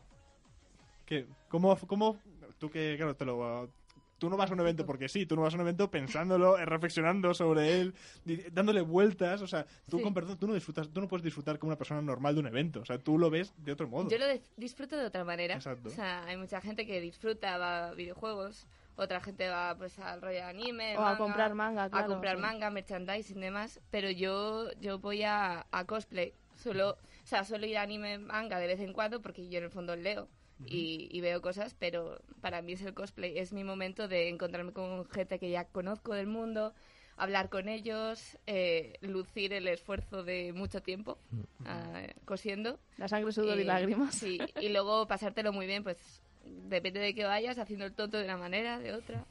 ¿Qué? 1.06 1.25
¿Cómo, 1.50 1.75
cómo, 1.86 2.18
tú 2.60 2.69
que, 2.69 2.95
claro, 2.98 3.16
te 3.16 3.25
lo... 3.25 3.69
Tú 4.19 4.30
no 4.30 4.38
vas 4.38 4.51
a 4.51 4.54
un 4.54 4.60
evento 4.60 4.86
porque 4.86 5.10
sí, 5.10 5.25
tú 5.25 5.36
no 5.36 5.42
vas 5.42 5.54
a 5.54 5.57
un 5.57 5.62
evento 5.62 5.89
pensándolo, 5.89 6.57
eh, 6.60 6.66
reflexionando 6.66 7.33
sobre 7.33 7.80
él, 7.81 7.95
dándole 8.51 8.81
vueltas, 8.81 9.42
o 9.42 9.48
sea, 9.48 9.66
tú 9.89 9.98
Sí. 9.98 10.04
con 10.04 10.13
perdón, 10.13 10.38
tú 10.38 10.48
no 10.48 10.54
disfrutas, 10.54 10.89
tú 10.89 11.01
no 11.01 11.07
puedes 11.07 11.24
disfrutar 11.24 11.57
como 11.57 11.69
una 11.69 11.77
persona 11.77 12.01
normal 12.01 12.36
de 12.36 12.42
un 12.42 12.48
evento, 12.48 12.81
o 12.81 12.86
sea, 12.86 13.00
tú 13.00 13.18
lo 13.18 13.30
ves 13.30 13.54
de 13.57 13.71
otro 13.71 13.88
modo. 13.88 14.09
Yo 14.09 14.18
lo 14.18 14.26
dis- 14.26 14.42
disfruto 14.57 14.95
de 14.97 15.06
otra 15.06 15.23
manera. 15.23 15.56
Exacto. 15.56 15.90
O 15.90 15.92
sea, 15.92 16.23
hay 16.26 16.38
mucha 16.38 16.61
gente 16.61 16.85
que 16.85 16.99
disfruta, 17.02 17.57
va 17.57 17.88
a 17.90 17.94
videojuegos, 17.94 18.68
otra 18.97 19.21
gente 19.21 19.47
va 19.47 19.76
pues 19.78 19.97
al 19.99 20.21
rollo 20.21 20.33
de 20.35 20.42
anime, 20.42 20.97
O 20.97 21.02
a 21.06 21.18
comprar 21.18 21.56
manga, 21.56 21.90
claro, 21.90 22.06
a 22.06 22.07
comprar 22.09 22.35
sí. 22.35 22.42
manga, 22.42 22.69
merchandising 22.69 23.38
y 23.38 23.42
demás, 23.42 23.80
pero 23.90 24.09
yo 24.11 24.69
yo 24.81 24.99
voy 24.99 25.23
a, 25.23 25.66
a 25.71 25.85
cosplay. 25.85 26.33
Solo, 26.56 26.90
o 26.92 26.97
sea, 27.26 27.45
suelo 27.45 27.66
ir 27.66 27.78
a 27.78 27.83
anime, 27.83 28.18
manga 28.18 28.59
de 28.59 28.68
vez 28.68 28.81
en 28.81 28.92
cuando 28.92 29.21
porque 29.21 29.47
yo 29.47 29.59
en 29.59 29.64
el 29.64 29.69
fondo 29.71 29.95
leo. 29.95 30.28
Y, 30.66 31.07
y 31.11 31.21
veo 31.21 31.42
cosas, 31.42 31.73
pero 31.80 32.21
para 32.42 32.61
mí 32.61 32.73
es 32.73 32.81
el 32.81 32.94
cosplay, 32.94 33.37
es 33.37 33.54
mi 33.54 33.63
momento 33.63 34.07
de 34.07 34.28
encontrarme 34.28 34.73
con 34.73 35.06
gente 35.09 35.39
que 35.39 35.49
ya 35.49 35.66
conozco 35.66 36.13
del 36.13 36.28
mundo, 36.28 36.73
hablar 37.19 37.49
con 37.49 37.69
ellos, 37.69 38.37
eh, 38.47 38.94
lucir 39.01 39.54
el 39.54 39.68
esfuerzo 39.68 40.23
de 40.23 40.54
mucho 40.54 40.81
tiempo 40.81 41.18
ah, 41.66 42.04
cosiendo 42.25 42.80
La 42.97 43.07
sangre, 43.07 43.31
sudor 43.31 43.59
y 43.59 43.63
lágrimas. 43.63 44.16
Sí, 44.16 44.39
y 44.59 44.69
luego 44.69 45.07
pasártelo 45.07 45.54
muy 45.54 45.68
bien, 45.68 45.83
pues 45.83 46.21
depende 46.44 46.99
de 46.99 47.13
que 47.13 47.25
vayas, 47.25 47.57
haciendo 47.57 47.85
el 47.85 47.94
tonto 47.94 48.18
de 48.18 48.25
una 48.25 48.37
manera, 48.37 48.80
de 48.80 48.94
otra. 48.94 49.25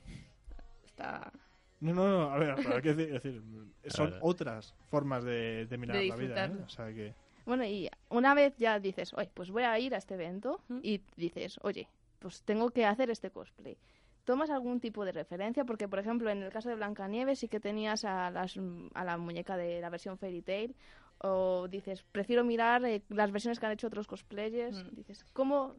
Está 0.86 1.32
No, 1.80 1.94
no, 1.94 2.08
no, 2.08 2.30
a 2.30 2.38
ver, 2.38 2.50
hay 2.52 2.82
que 2.82 2.94
decir, 2.94 3.14
es 3.14 3.22
decir, 3.22 3.42
son 3.86 4.14
otras 4.20 4.74
formas 4.90 5.24
de, 5.24 5.66
de 5.66 5.78
mirar 5.78 5.96
De 5.96 6.06
la 6.06 6.16
vida, 6.16 6.44
¿eh? 6.46 6.52
O 6.64 6.68
sea 6.68 6.86
que... 6.92 7.14
Bueno, 7.48 7.64
y 7.64 7.88
una 8.10 8.34
vez 8.34 8.54
ya 8.58 8.78
dices, 8.78 9.14
oye, 9.14 9.30
pues 9.32 9.50
voy 9.50 9.62
a 9.62 9.78
ir 9.78 9.94
a 9.94 9.96
este 9.96 10.12
evento 10.12 10.60
¿Mm? 10.68 10.80
y 10.82 11.00
dices, 11.16 11.58
oye, 11.62 11.88
pues 12.18 12.42
tengo 12.42 12.68
que 12.68 12.84
hacer 12.84 13.08
este 13.08 13.30
cosplay. 13.30 13.78
¿Tomas 14.24 14.50
algún 14.50 14.80
tipo 14.80 15.02
de 15.06 15.12
referencia? 15.12 15.64
Porque, 15.64 15.88
por 15.88 15.98
ejemplo, 15.98 16.28
en 16.28 16.42
el 16.42 16.52
caso 16.52 16.68
de 16.68 16.74
Blancanieves 16.74 17.38
sí 17.38 17.48
que 17.48 17.58
tenías 17.58 18.04
a, 18.04 18.30
las, 18.30 18.60
a 18.92 19.02
la 19.02 19.16
muñeca 19.16 19.56
de 19.56 19.80
la 19.80 19.88
versión 19.88 20.18
Fairy 20.18 20.42
Tail. 20.42 20.76
O 21.22 21.68
dices, 21.68 22.04
prefiero 22.12 22.44
mirar 22.44 22.84
eh, 22.84 23.00
las 23.08 23.32
versiones 23.32 23.58
que 23.58 23.64
han 23.64 23.72
hecho 23.72 23.86
otros 23.86 24.06
cosplayers. 24.06 24.84
Mm. 24.84 24.96
Dices, 24.96 25.24
¿cómo 25.32 25.74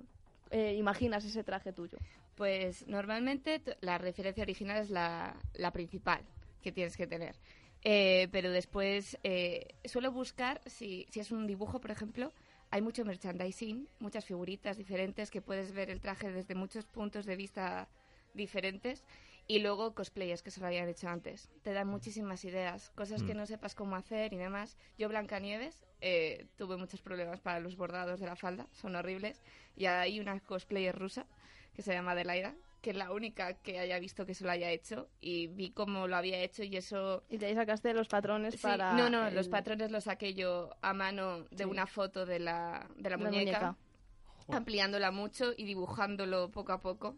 eh, 0.49 0.73
imaginas 0.73 1.23
ese 1.23 1.43
traje 1.43 1.71
tuyo? 1.71 1.99
Pues 2.33 2.87
normalmente 2.87 3.61
la 3.81 3.99
referencia 3.99 4.41
original 4.41 4.81
es 4.81 4.89
la, 4.89 5.35
la 5.53 5.69
principal 5.69 6.21
que 6.63 6.71
tienes 6.71 6.97
que 6.97 7.05
tener. 7.05 7.35
Eh, 7.83 8.27
pero 8.31 8.51
después 8.51 9.17
eh, 9.23 9.75
suelo 9.85 10.11
buscar, 10.11 10.61
si, 10.65 11.07
si 11.09 11.19
es 11.19 11.31
un 11.31 11.47
dibujo, 11.47 11.79
por 11.79 11.91
ejemplo, 11.91 12.33
hay 12.71 12.81
mucho 12.81 13.05
merchandising, 13.05 13.87
muchas 13.99 14.25
figuritas 14.25 14.77
diferentes 14.77 15.31
que 15.31 15.41
puedes 15.41 15.71
ver 15.71 15.89
el 15.89 16.01
traje 16.01 16.31
desde 16.31 16.55
muchos 16.55 16.85
puntos 16.85 17.25
de 17.25 17.35
vista 17.35 17.87
diferentes. 18.33 19.05
Y 19.47 19.59
luego 19.59 19.95
cosplayers 19.95 20.43
que 20.43 20.51
se 20.51 20.59
lo 20.59 20.67
habían 20.67 20.87
hecho 20.87 21.09
antes. 21.09 21.49
Te 21.63 21.73
dan 21.73 21.87
muchísimas 21.87 22.45
ideas, 22.45 22.91
cosas 22.91 23.23
que 23.23 23.33
Mm. 23.33 23.37
no 23.37 23.45
sepas 23.47 23.73
cómo 23.73 23.95
hacer 23.95 24.31
y 24.31 24.37
demás. 24.37 24.77
Yo, 24.95 25.09
Blancanieves, 25.09 25.87
eh, 26.01 26.45
tuve 26.55 26.77
muchos 26.77 27.01
problemas 27.01 27.39
para 27.39 27.59
los 27.59 27.75
bordados 27.75 28.19
de 28.19 28.27
la 28.27 28.35
falda, 28.35 28.67
son 28.71 28.95
horribles. 28.95 29.41
Y 29.75 29.87
hay 29.87 30.19
una 30.19 30.39
cosplayer 30.39 30.95
rusa 30.95 31.25
que 31.73 31.81
se 31.81 31.93
llama 31.93 32.11
Adelaida, 32.11 32.53
que 32.81 32.91
es 32.91 32.95
la 32.95 33.11
única 33.11 33.53
que 33.55 33.79
haya 33.79 33.99
visto 33.99 34.25
que 34.25 34.33
se 34.33 34.43
lo 34.45 34.51
haya 34.51 34.69
hecho. 34.71 35.09
Y 35.21 35.47
vi 35.47 35.71
cómo 35.71 36.07
lo 36.07 36.15
había 36.15 36.39
hecho 36.41 36.63
y 36.63 36.75
eso 36.77 37.23
Y 37.29 37.37
de 37.37 37.47
ahí 37.47 37.55
sacaste 37.55 37.93
los 37.93 38.07
patrones 38.07 38.53
Sí, 38.55 38.59
para... 38.61 38.93
no, 38.93 39.09
no, 39.09 39.27
el- 39.27 39.35
los 39.35 39.49
patrones 39.49 39.91
los 39.91 40.05
saqué 40.05 40.33
yo 40.33 40.69
a 40.81 40.93
mano 40.93 41.39
de 41.51 41.63
Sí. 41.63 41.69
una 41.69 41.85
foto 41.87 42.25
de 42.25 42.39
la, 42.39 42.87
de 42.95 43.09
la 43.09 43.17
la 43.17 43.23
muñeca, 43.23 43.59
muñeca. 43.59 44.57
ampliándola 44.57 45.11
mucho 45.11 45.53
y 45.57 45.65
dibujándolo 45.65 46.49
poco 46.51 46.71
a 46.71 46.79
poco 46.79 47.17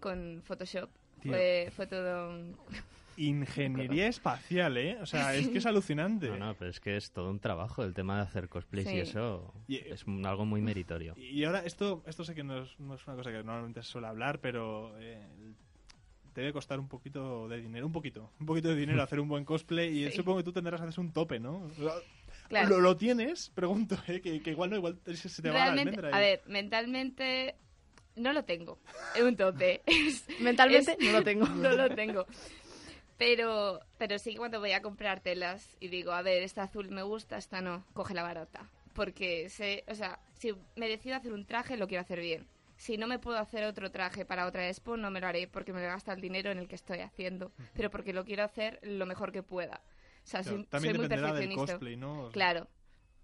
con 0.00 0.42
Photoshop. 0.44 0.90
Tío. 1.20 1.32
Fue, 1.32 1.72
fue 1.74 1.86
todo 1.86 2.28
un- 2.30 2.56
Ingeniería 3.16 4.08
espacial, 4.08 4.76
¿eh? 4.76 4.98
O 5.00 5.06
sea, 5.06 5.34
es 5.34 5.48
que 5.48 5.58
es 5.58 5.66
alucinante. 5.66 6.28
No, 6.28 6.36
no, 6.36 6.54
pero 6.54 6.70
es 6.70 6.80
que 6.80 6.96
es 6.96 7.10
todo 7.10 7.30
un 7.30 7.40
trabajo 7.40 7.82
el 7.82 7.94
tema 7.94 8.16
de 8.16 8.22
hacer 8.22 8.48
cosplays 8.48 8.88
Sí. 8.88 8.96
y 8.96 9.00
eso 9.00 9.54
Y- 9.68 9.76
es 9.76 10.04
un- 10.06 10.24
algo 10.26 10.44
muy 10.44 10.60
meritorio. 10.60 11.14
Y 11.16 11.44
ahora, 11.44 11.60
esto 11.64 12.02
esto 12.06 12.24
sé 12.24 12.34
que 12.34 12.44
no 12.44 12.62
es, 12.62 12.78
no 12.78 12.94
es 12.94 13.06
una 13.06 13.16
cosa 13.16 13.30
que 13.30 13.42
normalmente 13.42 13.82
se 13.82 13.90
suele 13.90 14.06
hablar, 14.08 14.40
pero 14.40 14.94
eh, 14.98 15.18
te 16.32 16.42
debe 16.42 16.52
costar 16.52 16.78
un 16.78 16.88
poquito 16.88 17.48
de 17.48 17.60
dinero, 17.60 17.86
un 17.86 17.92
poquito, 17.92 18.30
un 18.38 18.46
poquito 18.46 18.68
de 18.68 18.76
dinero 18.76 19.02
hacer 19.02 19.20
un 19.20 19.28
buen 19.28 19.44
cosplay 19.44 20.04
y 20.04 20.10
Sí. 20.10 20.16
supongo 20.18 20.38
que 20.38 20.44
tú 20.44 20.52
tendrás 20.52 20.80
a 20.80 20.84
veces 20.84 20.98
un 20.98 21.12
tope, 21.12 21.40
¿no? 21.40 21.68
Claro. 22.48 22.68
¿Lo, 22.68 22.80
lo 22.80 22.96
tienes? 22.96 23.50
Pregunto, 23.54 23.96
¿eh? 24.06 24.20
Que, 24.20 24.40
que 24.40 24.50
igual 24.50 24.70
no, 24.70 24.76
igual 24.76 25.00
se 25.04 25.42
te 25.42 25.48
va 25.48 25.54
la 25.58 25.64
Realmente, 25.64 25.96
almendra. 25.96 26.16
a 26.16 26.20
y- 26.20 26.24
ver, 26.24 26.42
mentalmente 26.46 27.56
no 28.16 28.32
lo 28.32 28.44
tengo. 28.44 28.78
Es 29.16 29.22
un 29.22 29.34
tope. 29.36 29.82
Es- 29.86 30.26
Mentalmente 30.40 30.92
es- 30.98 31.04
no 31.06 31.12
lo 31.12 31.22
tengo. 31.24 31.46
no 31.46 31.70
lo 31.72 31.88
tengo. 31.94 32.26
Pero, 33.18 33.80
pero 33.98 34.18
sí 34.18 34.32
que 34.32 34.38
cuando 34.38 34.60
voy 34.60 34.72
a 34.72 34.82
comprar 34.82 35.20
telas 35.20 35.76
y 35.80 35.88
digo, 35.88 36.12
a 36.12 36.22
ver, 36.22 36.42
esta 36.42 36.64
azul 36.64 36.90
me 36.90 37.02
gusta, 37.02 37.38
esta 37.38 37.60
no, 37.60 37.84
coge 37.94 38.14
la 38.14 38.22
barata. 38.22 38.68
Porque 38.94 39.48
sé, 39.48 39.84
o 39.88 39.94
sea, 39.94 40.20
si 40.38 40.54
me 40.74 40.88
decido 40.88 41.16
hacer 41.16 41.32
un 41.32 41.44
traje, 41.46 41.76
lo 41.76 41.86
quiero 41.88 42.02
hacer 42.02 42.20
bien. 42.20 42.46
Si 42.76 42.98
no 42.98 43.06
me 43.06 43.18
puedo 43.18 43.38
hacer 43.38 43.64
otro 43.64 43.90
traje 43.90 44.26
para 44.26 44.46
otra 44.46 44.68
expo, 44.68 44.96
no 44.98 45.10
me 45.10 45.20
lo 45.20 45.26
haré 45.26 45.48
porque 45.48 45.72
me 45.72 45.82
gasta 45.82 46.12
el 46.12 46.20
dinero 46.20 46.50
en 46.50 46.58
el 46.58 46.68
que 46.68 46.74
estoy 46.74 46.98
haciendo. 47.00 47.52
Pero 47.74 47.90
porque 47.90 48.12
lo 48.12 48.24
quiero 48.24 48.44
hacer 48.44 48.78
lo 48.82 49.06
mejor 49.06 49.32
que 49.32 49.42
pueda. 49.42 49.80
O 50.24 50.28
sea, 50.28 50.42
Claro, 50.42 50.58
soy, 50.58 50.66
también 50.66 50.94
soy 50.94 50.98
muy 50.98 51.08
del 51.08 51.20
perfeccionista. 51.20 51.72
cosplay, 51.72 51.96
¿no? 51.96 52.20
O 52.20 52.22
sea, 52.24 52.32
Claro. 52.32 52.68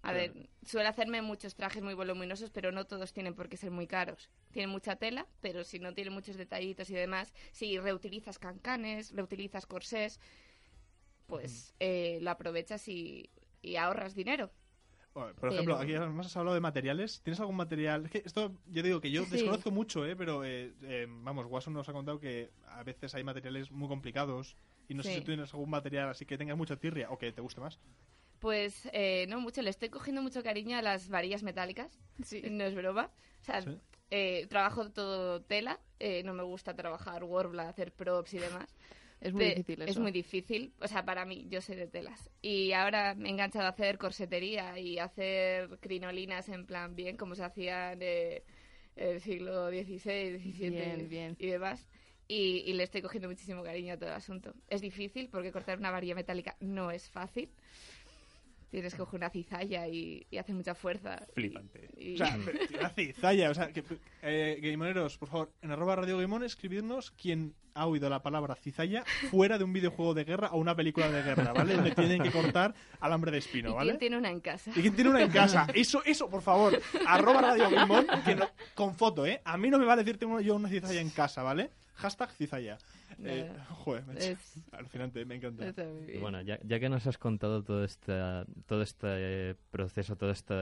A 0.05 0.11
Claro. 0.13 0.35
ver, 0.35 0.49
suelo 0.65 0.89
hacerme 0.89 1.23
muchos 1.23 1.55
trajes 1.55 1.81
muy 1.83 1.95
voluminosos, 1.95 2.51
pero 2.51 2.73
no 2.73 2.87
todos 2.87 3.13
tienen 3.13 3.35
por 3.35 3.49
qué 3.49 3.57
ser 3.57 3.71
muy 3.71 3.87
caros. 3.87 4.31
Tienen 4.51 4.71
mucha 4.71 4.97
tela, 4.97 5.27
pero 5.41 5.63
si 5.63 5.79
no 5.79 5.95
tienen 5.95 6.13
muchos 6.13 6.37
detallitos 6.37 6.91
y 6.91 6.95
demás, 6.95 7.33
si 7.53 7.79
reutilizas 7.79 8.39
cancanes, 8.41 9.13
reutilizas 9.13 9.65
corsés, 9.65 10.19
pues 11.27 11.75
eh, 11.79 12.19
lo 12.21 12.31
aprovechas 12.31 12.87
y, 12.89 13.31
y 13.63 13.77
ahorras 13.77 14.15
dinero. 14.15 14.51
Bueno, 15.15 15.35
Por 15.35 15.53
ejemplo, 15.53 15.75
Pero- 15.77 15.85
aquí 15.85 15.95
además 15.95 16.27
has 16.27 16.37
hablado 16.37 16.55
de 16.55 16.61
materiales. 16.61 17.21
¿Tienes 17.23 17.39
algún 17.39 17.57
material? 17.57 18.07
Es 18.07 18.11
que 18.11 18.23
esto, 18.25 18.57
yo 18.67 18.83
digo 18.83 19.01
que 19.01 19.11
yo 19.11 19.25
Sí. 19.25 19.31
desconozco 19.33 19.71
mucho, 19.71 20.05
¿eh? 20.07 20.17
Pero, 20.17 20.43
eh, 20.45 20.73
eh, 20.83 21.07
vamos, 21.09 21.47
Watson 21.47 21.75
nos 21.75 21.89
ha 21.89 21.93
contado 21.93 22.19
que 22.19 22.51
a 22.67 22.83
veces 22.83 23.15
hay 23.15 23.23
materiales 23.23 23.71
muy 23.71 23.89
complicados 23.89 24.57
y 24.89 24.95
no 24.95 25.03
sé 25.03 25.15
si 25.15 25.21
tú 25.21 25.27
tienes 25.27 25.53
algún 25.55 25.71
material 25.71 26.09
así 26.09 26.25
que 26.27 26.37
tengas 26.39 26.57
mucha 26.57 26.77
tirria 26.77 27.11
o 27.11 27.19
que 27.19 27.31
te 27.31 27.41
guste 27.43 27.61
más. 27.61 27.79
Pues 28.43 28.89
eh, 28.93 29.27
no 29.29 29.41
mucho, 29.41 29.63
le 29.63 29.71
estoy 29.71 29.89
cogiendo 29.89 30.21
mucho 30.21 30.43
cariño 30.43 30.77
a 30.77 30.83
las 30.83 31.09
varillas 31.09 31.45
metálicas, 31.45 31.97
Sí. 32.25 32.43
no 32.51 32.65
es 32.65 32.75
broma. 32.75 33.09
O 33.41 33.45
sea, 33.45 33.63
Sí. 33.63 33.71
eh, 34.11 34.47
trabajo 34.49 34.91
todo 34.91 35.43
tela, 35.43 35.79
eh, 36.01 36.25
no 36.25 36.35
me 36.35 36.43
gusta 36.43 36.75
trabajar 36.75 37.23
Warbla, 37.23 37.69
hacer 37.69 37.93
props 37.93 38.35
y 38.35 38.39
demás. 38.41 38.67
Es 39.21 39.33
muy 39.33 39.45
Pe- 39.45 39.55
difícil 39.55 39.83
Es 39.83 39.91
eso. 39.91 40.01
muy 40.01 40.11
difícil, 40.11 40.73
o 40.81 40.89
sea, 40.89 41.05
para 41.05 41.25
mí, 41.25 41.47
yo 41.49 41.61
soy 41.61 41.77
de 41.77 41.87
telas. 41.87 42.29
Y 42.43 42.73
ahora 42.73 43.15
me 43.15 43.29
he 43.29 43.31
enganchado 43.31 43.67
a 43.67 43.69
hacer 43.69 43.97
corsetería 43.97 44.77
y 44.81 44.99
hacer 44.99 45.79
crinolinas 45.79 46.49
en 46.49 46.67
plan 46.67 46.97
bien, 46.97 47.17
como 47.17 47.37
se 47.37 47.45
hacía 47.45 47.93
en 47.93 48.01
eh, 48.03 48.43
el 48.97 49.21
siglo 49.21 49.69
XVI, 49.71 50.41
XVII 50.41 50.71
Bien, 50.71 51.09
bien. 51.09 51.37
y 51.39 51.47
demás. 51.47 51.87
Y, 52.27 52.65
y 52.67 52.73
le 52.73 52.83
estoy 52.83 53.01
cogiendo 53.03 53.29
muchísimo 53.29 53.63
cariño 53.63 53.95
a 53.95 53.97
todo 53.97 54.09
el 54.09 54.17
asunto. 54.17 54.55
Es 54.67 54.81
difícil 54.81 55.29
porque 55.29 55.53
cortar 55.53 55.79
una 55.79 55.93
varilla 55.93 56.17
metálica 56.17 56.57
no 56.59 56.91
es 56.91 57.09
fácil. 57.09 57.49
Tienes 58.73 58.95
que 58.95 58.99
coger 59.01 59.19
una 59.21 59.31
cizalla 59.31 59.87
y, 59.87 60.27
y 60.31 60.39
hacer 60.39 60.55
mucha 60.55 60.75
fuerza. 60.75 61.25
Flipante. 61.35 61.91
y- 61.99 62.15
O 62.15 62.17
sea, 62.17 62.37
la 62.81 62.89
cizalla, 62.89 63.51
o 63.51 63.55
sea, 63.55 63.71
que, 63.73 63.85
eh, 64.23 64.59
gameoneros, 64.63 65.19
por 65.19 65.29
favor, 65.29 65.53
en 65.63 65.71
arroba 65.71 65.95
Radio 65.97 66.17
Gamon, 66.19 66.43
escribirnos 66.43 67.11
quién 67.11 67.55
ha 67.75 67.87
oído 67.87 68.09
la 68.11 68.23
palabra 68.23 68.55
cizalla 68.55 69.05
fuera 69.31 69.59
de 69.59 69.65
un 69.65 69.73
videojuego 69.73 70.15
de 70.15 70.25
guerra 70.25 70.49
o 70.53 70.59
una 70.59 70.75
película 70.75 71.11
de 71.11 71.23
guerra, 71.23 71.53
¿vale? 71.53 71.75
Donde 71.75 71.91
tienen 71.93 72.23
que 72.23 72.31
cortar 72.31 72.75
alambre 73.01 73.31
de 73.31 73.37
¿Y 73.37 73.41
espino, 73.41 73.69
quién 73.69 73.77
¿vale? 73.77 73.95
tiene 73.99 74.17
una 74.19 74.31
en 74.31 74.41
casa? 74.41 74.71
¿Y 74.75 74.81
quién 74.81 74.95
tiene 74.95 75.11
una 75.11 75.23
en 75.23 75.31
casa? 75.31 75.67
Eso, 75.75 76.03
eso, 76.05 76.29
por 76.31 76.41
favor. 76.43 76.79
Arroba 77.07 77.41
Radio 77.43 77.71
no- 77.71 78.51
con 78.75 78.95
foto, 78.95 79.27
¿eh? 79.27 79.41
A 79.45 79.57
mí 79.59 79.69
no 79.71 79.79
me 79.79 79.85
vale 79.85 80.03
decir 80.03 80.19
tengo 80.19 80.41
yo 80.41 80.55
una 80.57 80.69
cizalla 80.71 81.01
en 81.01 81.11
casa, 81.11 81.43
¿vale? 81.43 81.71
Hashtag 82.03 82.31
cizalla. 82.33 82.79
Eh, 83.23 83.47
Nada. 83.49 83.65
joder, 83.71 84.05
macho. 84.07 84.19
Es- 84.21 84.55
alucinante, 84.73 85.25
me 85.25 85.37
encanta. 85.37 85.73
Bueno, 86.21 86.41
ya, 86.43 86.59
ya 86.63 86.79
que 86.81 86.89
nos 86.89 87.07
has 87.07 87.19
contado 87.19 87.63
todo 87.63 87.85
este, 87.85 88.13
todo 88.67 88.83
este 88.83 89.55
proceso, 89.71 90.17
todo 90.17 90.31
este, 90.31 90.55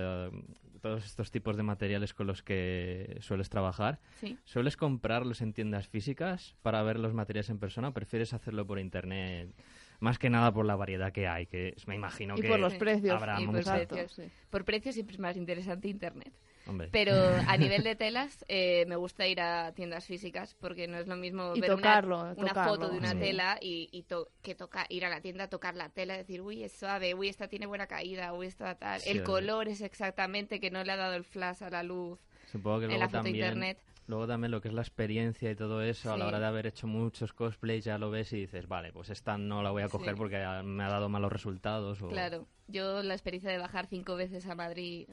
todos 0.81 1.05
estos 1.05 1.31
tipos 1.31 1.57
de 1.57 1.63
materiales 1.63 2.15
con 2.15 2.27
los 2.27 2.43
que 2.43 3.19
sueles 3.21 3.49
trabajar, 3.51 4.01
Sí. 4.21 4.39
¿sueles 4.45 4.77
comprarlos 4.77 5.41
en 5.43 5.53
tiendas 5.53 5.89
físicas 5.89 6.57
para 6.63 6.83
ver 6.83 6.99
los 6.99 7.13
materiales 7.15 7.51
en 7.51 7.59
persona 7.59 7.89
o 7.89 7.93
prefieres 7.93 8.33
hacerlo 8.33 8.67
por 8.67 8.79
internet? 8.79 9.53
Más 10.01 10.19
que 10.19 10.31
nada 10.31 10.51
por 10.51 10.65
la 10.65 10.77
variedad 10.77 11.13
que 11.13 11.29
hay, 11.29 11.45
que 11.47 11.75
me 11.87 11.95
imagino 11.95 12.35
Y 12.39 12.41
que 12.41 12.49
por 12.49 12.59
los 12.59 12.75
precios. 12.77 13.11
habrá 13.15 13.39
Y 13.39 13.45
por 13.47 13.63
precios. 13.63 14.13
sí. 14.13 14.23
Por 14.49 14.65
precio 14.65 14.93
siempre 14.95 15.15
es 15.15 15.21
más 15.21 15.37
interesante 15.37 15.89
Internet. 15.89 16.33
Hombre. 16.67 16.89
Pero 16.93 17.13
a 17.49 17.57
nivel 17.57 17.83
de 17.83 17.97
telas, 17.97 18.45
eh, 18.49 18.85
me 18.87 18.97
gusta 18.97 19.27
ir 19.27 19.41
a 19.41 19.73
tiendas 19.73 20.05
físicas 20.05 20.55
porque 20.61 20.87
no 20.89 20.99
es 20.99 21.07
lo 21.09 21.17
mismo 21.17 21.53
Y 21.57 21.61
ver 21.61 21.71
una- 21.73 21.77
tocarlo, 21.83 22.21
una, 22.21 22.35
tocarlo, 22.49 22.73
foto 22.75 22.89
de 22.91 22.99
una 22.99 23.13
sí. 23.13 23.19
tela 23.19 23.59
y, 23.61 23.89
y 23.93 24.03
to- 24.05 24.29
que 24.43 24.55
toca 24.55 24.87
ir 24.89 25.05
a 25.05 25.09
la 25.09 25.21
tienda, 25.21 25.49
tocar 25.49 25.75
la 25.75 25.89
tela, 25.89 26.17
decir, 26.17 26.41
uy, 26.43 26.63
es 26.63 26.73
suave, 26.73 27.15
uy, 27.15 27.29
esta 27.29 27.49
tiene 27.49 27.67
buena 27.67 27.87
caída, 27.87 28.33
uy, 28.35 28.47
esta 28.47 28.75
tal. 28.77 29.01
Sí, 29.01 29.11
el 29.11 29.23
color 29.23 29.69
es 29.69 29.81
exactamente 29.81 30.61
que 30.61 30.71
no 30.71 30.85
le 30.85 30.93
ha 30.93 30.97
dado 30.97 31.15
el 31.15 31.25
flash 31.25 31.63
a 31.65 31.71
la 31.71 31.83
luz 31.83 32.19
Supongo 32.47 32.81
que 32.81 32.85
en 32.87 32.91
luego 32.91 33.05
la 33.05 33.09
foto 33.09 33.19
de 33.19 33.25
también, 33.31 33.45
internet. 33.47 33.79
luego 34.07 34.27
también 34.27 34.51
lo 34.51 34.61
que 34.61 34.69
es 34.69 34.75
la 34.75 34.83
experiencia 34.83 35.51
y 35.51 35.55
todo 35.57 35.83
eso, 35.83 36.13
a 36.13 36.17
la 36.17 36.27
hora 36.27 36.41
de 36.41 36.47
haber 36.47 36.67
hecho 36.67 36.87
muchos 36.87 37.33
cosplays 37.33 37.85
ya 37.85 37.97
lo 37.97 38.11
ves 38.11 38.33
y 38.33 38.41
dices, 38.41 38.67
vale, 38.69 38.93
pues 38.93 39.09
esta 39.11 39.39
no 39.39 39.63
la 39.63 39.71
voy 39.71 39.83
a 39.83 39.89
coger 39.89 40.15
Sí. 40.15 40.19
porque 40.19 40.37
me 40.65 40.83
ha 40.85 40.89
dado 40.89 41.09
malos 41.09 41.33
resultados. 41.33 42.03
O... 42.03 42.09
Claro, 42.09 42.47
yo 42.69 43.03
la 43.03 43.15
experiencia 43.15 43.51
de 43.51 43.59
bajar 43.59 43.87
cinco 43.87 44.17
veces 44.17 44.47
a 44.47 44.55
Madrid 44.57 45.09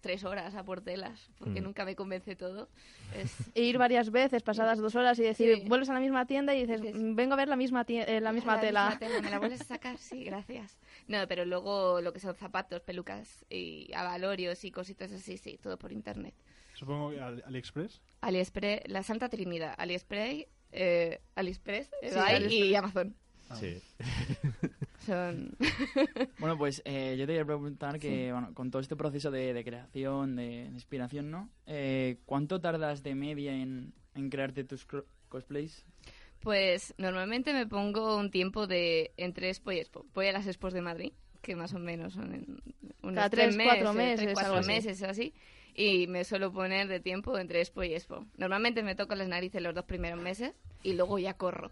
tres 0.00 0.24
horas 0.24 0.54
a 0.54 0.64
por 0.64 0.80
telas, 0.80 1.30
porque 1.38 1.60
Mm. 1.60 1.64
nunca 1.64 1.84
me 1.84 1.94
convence 1.94 2.34
todo, 2.36 2.68
es... 3.14 3.32
E 3.54 3.62
ir 3.62 3.78
varias 3.78 4.10
veces, 4.10 4.42
pasadas 4.42 4.78
dos 4.78 4.94
horas 4.94 5.18
y 5.18 5.22
decir, 5.22 5.56
Sí. 5.56 5.64
vuelves 5.68 5.88
a 5.90 5.94
la 5.94 6.00
misma 6.00 6.26
tienda 6.26 6.54
y 6.54 6.60
dices, 6.62 6.80
Dices, 6.80 6.96
"Mm, 7.00 7.14
vengo 7.14 7.34
a 7.34 7.36
ver 7.36 7.48
la 7.48 7.56
misma, 7.56 7.84
eh, 7.88 8.20
la 8.20 8.32
misma 8.32 8.60
tela. 8.60 8.98
¿Me 9.22 9.30
la 9.30 9.38
vuelves 9.38 9.60
a 9.60 9.64
sacar? 9.76 9.98
Sí, 9.98 10.24
gracias. 10.24 10.78
No, 11.06 11.26
pero 11.28 11.44
luego 11.44 12.00
lo 12.00 12.12
que 12.12 12.20
son 12.20 12.34
zapatos, 12.34 12.80
pelucas 12.82 13.44
y 13.50 13.90
avalorios 13.94 14.64
y 14.64 14.70
cositas 14.70 15.12
así, 15.12 15.36
sí, 15.36 15.58
todo 15.62 15.78
por 15.78 15.92
internet. 15.92 16.34
Supongo 16.74 17.10
que 17.10 17.20
Ali- 17.20 17.42
AliExpress. 17.44 18.00
AliExpress, 18.22 18.82
la 18.88 19.02
Santa 19.02 19.28
Trinidad, 19.28 19.74
AliExpress, 19.76 20.46
eh, 20.72 21.20
AliExpress, 21.34 21.90
Sí, 22.00 22.06
eBay 22.06 22.46
y 22.46 22.74
AliExpress. 22.74 22.76
Amazon. 22.76 23.16
Sí. 23.58 23.82
Son... 25.10 25.56
Bueno, 26.38 26.56
pues 26.56 26.82
eh, 26.84 27.16
yo 27.18 27.24
te 27.26 27.32
quería 27.32 27.44
preguntar 27.44 27.98
que, 27.98 28.30
bueno, 28.32 28.54
con 28.54 28.70
todo 28.70 28.80
este 28.80 28.94
proceso 28.96 29.30
de, 29.30 29.52
de 29.52 29.64
creación, 29.64 30.36
de, 30.36 30.42
de 30.64 30.70
inspiración, 30.70 31.30
¿no? 31.30 31.50
Eh, 31.66 32.18
¿Cuánto 32.26 32.60
tardas 32.60 33.02
de 33.02 33.14
media 33.14 33.52
en, 33.52 33.92
en 34.14 34.30
crearte 34.30 34.64
tus 34.64 34.86
cro- 34.86 35.04
cosplays? 35.28 35.84
Pues 36.40 36.94
normalmente 36.96 37.52
me 37.52 37.66
pongo 37.66 38.16
un 38.16 38.30
tiempo 38.30 38.66
de 38.66 39.12
entre 39.16 39.48
expo 39.48 39.72
y 39.72 39.78
expo. 39.78 40.06
Voy 40.14 40.28
a 40.28 40.32
las 40.32 40.46
expos 40.46 40.72
de 40.72 40.80
Madrid, 40.80 41.12
que 41.42 41.56
más 41.56 41.74
o 41.74 41.78
menos 41.78 42.14
son 42.14 42.32
en 42.34 42.46
unos 43.02 43.14
Cada 43.14 43.30
tres 43.30 43.54
tres, 43.56 43.66
cuatro 43.66 43.92
meses, 43.92 44.16
tres, 44.16 44.26
meses, 44.28 44.34
cuatro 44.34 44.58
así. 44.58 44.68
meses 44.68 45.02
así. 45.02 45.34
Y 45.80 46.06
me 46.08 46.24
suelo 46.24 46.52
poner 46.52 46.88
de 46.88 47.00
tiempo 47.00 47.38
entre 47.38 47.60
expo 47.60 47.82
y 47.82 47.94
expo. 47.94 48.26
Normalmente 48.36 48.82
me 48.82 48.94
toco 48.94 49.14
las 49.14 49.28
narices 49.28 49.62
los 49.62 49.74
dos 49.74 49.86
primeros 49.86 50.20
meses 50.20 50.52
y 50.82 50.92
luego 50.92 51.18
ya 51.18 51.34
corro. 51.34 51.70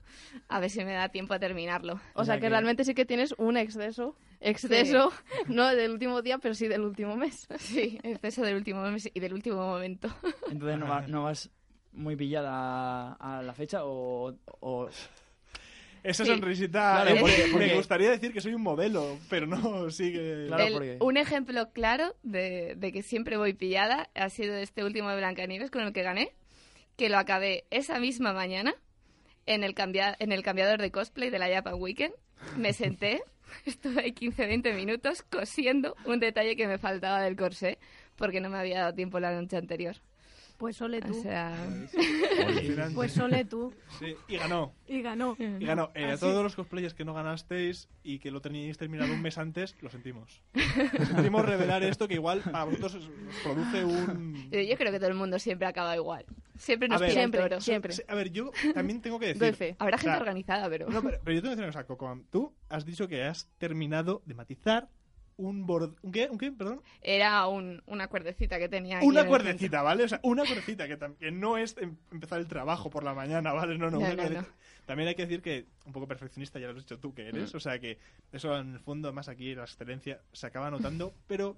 A 0.48 0.60
ver 0.60 0.70
si 0.70 0.82
me 0.82 0.92
da 0.94 1.10
tiempo 1.10 1.34
a 1.34 1.38
terminarlo. 1.38 2.00
O 2.14 2.24
sea 2.24 2.36
que, 2.36 2.40
que- 2.42 2.48
realmente 2.48 2.84
sí 2.84 2.94
que 2.94 3.04
tienes 3.04 3.34
un 3.36 3.58
exceso, 3.58 4.16
exceso, 4.40 5.12
no 5.48 5.66
del 5.74 5.90
último 5.90 6.22
día, 6.22 6.38
pero 6.38 6.54
sí 6.54 6.68
del 6.68 6.82
último 6.82 7.16
mes. 7.16 7.46
Sí, 7.58 7.98
exceso 8.02 8.42
del 8.42 8.56
último 8.56 8.80
mes 8.90 9.10
y 9.12 9.20
del 9.20 9.34
último 9.34 9.56
momento. 9.58 10.08
Entonces 10.50 10.78
no, 10.78 10.88
va- 10.88 11.06
no 11.06 11.24
vas 11.24 11.50
muy 11.92 12.16
pillada 12.16 12.50
a, 13.20 13.38
a 13.40 13.42
la 13.42 13.52
fecha 13.52 13.84
o... 13.84 14.34
o- 14.60 14.88
Esa 16.02 16.24
Sí. 16.24 16.30
sonrisita. 16.30 17.02
Claro, 17.02 17.10
eh, 17.16 17.20
porque- 17.20 17.66
me 17.66 17.74
gustaría 17.74 18.10
decir 18.10 18.32
que 18.32 18.40
soy 18.40 18.54
un 18.54 18.62
modelo, 18.62 19.18
pero 19.28 19.46
no 19.46 19.90
sigue. 19.90 20.46
Claro, 20.46 20.64
El- 20.64 20.72
porque- 20.72 20.96
Un 21.00 21.16
ejemplo 21.16 21.70
claro 21.72 22.14
de, 22.22 22.74
de 22.76 22.92
que 22.92 23.02
siempre 23.02 23.36
voy 23.36 23.52
pillada 23.54 24.08
ha 24.14 24.28
sido 24.30 24.54
este 24.56 24.84
último 24.84 25.10
de 25.10 25.16
Blancanieves 25.16 25.70
con 25.70 25.82
el 25.82 25.92
que 25.92 26.02
gané, 26.02 26.32
que 26.96 27.08
lo 27.08 27.18
acabé 27.18 27.64
esa 27.70 27.98
misma 28.00 28.32
mañana. 28.32 28.74
en 29.50 29.64
el, 29.64 29.72
cambia 29.72 30.14
en 30.18 30.30
el 30.30 30.42
cambiador 30.42 30.78
de 30.78 30.90
cosplay 30.90 31.30
de 31.30 31.38
la 31.38 31.48
Japan 31.48 31.76
Weekend. 31.78 32.12
Me 32.58 32.74
senté, 32.74 33.22
estuve 33.64 34.02
ahí 34.02 34.12
15-20 34.12 34.74
minutos 34.74 35.22
cosiendo 35.22 35.96
un 36.04 36.20
detalle 36.20 36.54
que 36.54 36.66
me 36.66 36.76
faltaba 36.76 37.22
del 37.22 37.34
corsé 37.34 37.78
porque 38.16 38.42
no 38.42 38.50
me 38.50 38.58
había 38.58 38.80
dado 38.80 38.92
tiempo 38.94 39.18
la 39.20 39.32
noche 39.32 39.56
anterior. 39.56 39.96
Pues 40.58 40.82
ole 40.82 41.00
tú. 41.00 41.16
O 41.16 41.22
sea, 41.22 41.54
Pues 42.94 43.16
ole 43.18 43.44
tú. 43.44 43.72
Sí, 43.98 44.14
y 44.26 44.36
ganó. 44.36 44.74
Y 44.88 45.02
ganó. 45.02 45.36
Y 45.38 45.64
ganó. 45.64 45.90
Eh, 45.94 46.04
a 46.06 46.18
todos 46.18 46.42
los 46.42 46.56
cosplayers 46.56 46.94
que 46.94 47.04
no 47.04 47.14
ganasteis 47.14 47.88
y 48.02 48.18
que 48.18 48.30
lo 48.32 48.40
teníais 48.40 48.76
terminado 48.76 49.12
un 49.12 49.22
mes 49.22 49.38
antes, 49.38 49.76
lo 49.80 49.88
sentimos. 49.88 50.42
Lo 50.98 51.06
sentimos 51.06 51.44
revelar 51.44 51.84
esto 51.84 52.08
que 52.08 52.14
igual 52.14 52.40
para 52.40 52.64
vosotros 52.64 52.96
os 52.96 53.04
os 53.04 53.36
produce 53.44 53.84
un... 53.84 54.50
yo 54.50 54.76
creo 54.76 54.90
que 54.92 54.98
todo 54.98 55.08
el 55.08 55.14
mundo 55.14 55.38
siempre 55.38 55.68
acaba 55.68 55.94
igual. 55.94 56.24
Siempre 56.56 56.88
nos 56.88 57.00
A 57.00 57.04
ver, 57.04 57.12
Siempre, 57.12 57.40
toro. 57.40 57.60
siempre. 57.60 57.94
A 58.08 58.14
ver, 58.16 58.30
yo 58.32 58.50
también 58.74 59.00
tengo 59.00 59.20
que 59.20 59.26
decir... 59.26 59.40
Doy 59.40 59.52
fe. 59.52 59.76
Habrá 59.78 59.96
O 59.96 60.00
sea, 60.00 60.10
gente 60.10 60.22
organizada, 60.22 60.68
pero... 60.68 60.88
No, 60.88 61.00
pero, 61.02 61.18
pero 61.22 61.34
yo 61.36 61.40
tengo 61.40 61.54
que 61.54 61.62
decir 61.62 61.64
una 61.64 61.72
cosa, 61.72 61.86
Coco. 61.86 62.20
Tú 62.30 62.52
has 62.68 62.84
dicho 62.84 63.06
que 63.06 63.22
has 63.22 63.48
terminado 63.58 64.22
de 64.26 64.34
matizar 64.34 64.88
un 65.38 65.66
bord... 65.66 65.94
¿Un 66.02 66.12
qué? 66.12 66.28
¿Un 66.30 66.36
qué? 66.36 66.52
Perdón. 66.52 66.82
Era 67.00 67.46
un- 67.46 67.82
una 67.86 68.08
cuerdecita 68.08 68.58
que 68.58 68.68
tenía 68.68 68.98
aquí 68.98 69.06
Una 69.06 69.24
cuerdecita, 69.26 69.80
¿vale? 69.82 70.04
O 70.04 70.08
sea, 70.08 70.20
una 70.22 70.44
cuerdecita 70.44 70.86
que, 70.86 70.98
que 71.18 71.30
no 71.30 71.56
es 71.56 71.76
em- 71.78 71.96
empezar 72.12 72.40
el 72.40 72.46
trabajo 72.48 72.90
por 72.90 73.04
la 73.04 73.14
mañana, 73.14 73.52
¿vale? 73.52 73.78
No, 73.78 73.86
no, 73.86 73.92
No, 73.92 73.98
una 74.00 74.08
no, 74.10 74.14
cuerdecita. 74.16 74.42
no. 74.42 74.48
También 74.84 75.08
hay 75.08 75.14
que 75.14 75.22
decir 75.26 75.40
que 75.42 75.66
un 75.86 75.92
poco 75.92 76.06
perfeccionista, 76.08 76.58
ya 76.58 76.66
lo 76.66 76.72
has 76.72 76.78
dicho 76.78 76.98
tú 76.98 77.14
que 77.14 77.28
eres, 77.28 77.52
Mm. 77.54 77.56
o 77.56 77.60
sea 77.60 77.78
que 77.78 77.98
eso 78.32 78.58
en 78.58 78.74
el 78.74 78.80
fondo, 78.80 79.12
más 79.12 79.28
aquí, 79.28 79.54
la 79.54 79.62
excelencia 79.64 80.20
se 80.32 80.46
acaba 80.46 80.70
notando, 80.70 81.14
pero, 81.26 81.56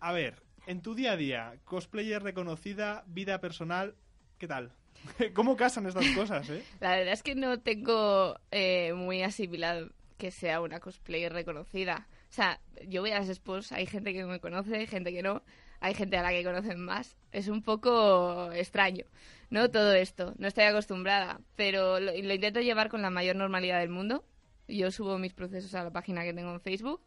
a 0.00 0.12
ver, 0.12 0.42
en 0.66 0.80
tu 0.80 0.94
día 0.94 1.12
a 1.12 1.16
día, 1.16 1.54
cosplayer 1.64 2.22
reconocida, 2.22 3.04
vida 3.08 3.40
personal, 3.40 3.94
¿qué 4.38 4.46
tal? 4.48 4.72
¿Cómo 5.34 5.56
casan 5.56 5.86
estas 5.86 6.06
cosas, 6.16 6.48
eh? 6.50 6.62
La 6.80 6.96
verdad 6.96 7.12
es 7.12 7.22
que 7.22 7.34
no 7.34 7.60
tengo 7.60 8.38
eh, 8.52 8.92
muy 8.94 9.22
asimilado 9.22 9.90
que 10.16 10.30
sea 10.30 10.60
una 10.60 10.80
cosplayer 10.80 11.32
reconocida. 11.32 12.06
O 12.30 12.32
sea, 12.32 12.60
yo 12.86 13.00
voy 13.00 13.10
a 13.10 13.20
las 13.20 13.28
expos, 13.28 13.72
hay 13.72 13.86
gente 13.86 14.12
que 14.12 14.24
me 14.24 14.40
conoce, 14.40 14.76
hay 14.76 14.86
gente 14.86 15.12
que 15.12 15.22
no, 15.22 15.42
hay 15.80 15.94
gente 15.94 16.16
a 16.16 16.22
la 16.22 16.30
que 16.30 16.44
conocen 16.44 16.80
más. 16.80 17.16
Es 17.32 17.48
un 17.48 17.62
poco 17.62 18.52
extraño, 18.52 19.04
¿no? 19.50 19.70
Todo 19.70 19.94
esto. 19.94 20.34
No 20.38 20.48
estoy 20.48 20.64
acostumbrada, 20.64 21.40
pero 21.56 22.00
lo, 22.00 22.12
lo 22.12 22.34
intento 22.34 22.60
llevar 22.60 22.88
con 22.88 23.02
la 23.02 23.10
mayor 23.10 23.36
normalidad 23.36 23.80
del 23.80 23.90
mundo. 23.90 24.24
Yo 24.68 24.90
subo 24.90 25.18
mis 25.18 25.32
procesos 25.32 25.74
a 25.74 25.84
la 25.84 25.90
página 25.90 26.24
que 26.24 26.34
tengo 26.34 26.52
en 26.52 26.60
Facebook. 26.60 27.00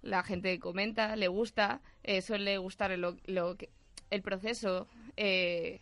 La 0.00 0.22
gente 0.22 0.58
comenta, 0.58 1.16
le 1.16 1.28
gusta, 1.28 1.80
eh, 2.02 2.22
suele 2.22 2.58
gustar 2.58 2.96
lo, 2.98 3.16
lo 3.26 3.56
el 4.10 4.22
proceso 4.22 4.86
eh, 5.16 5.80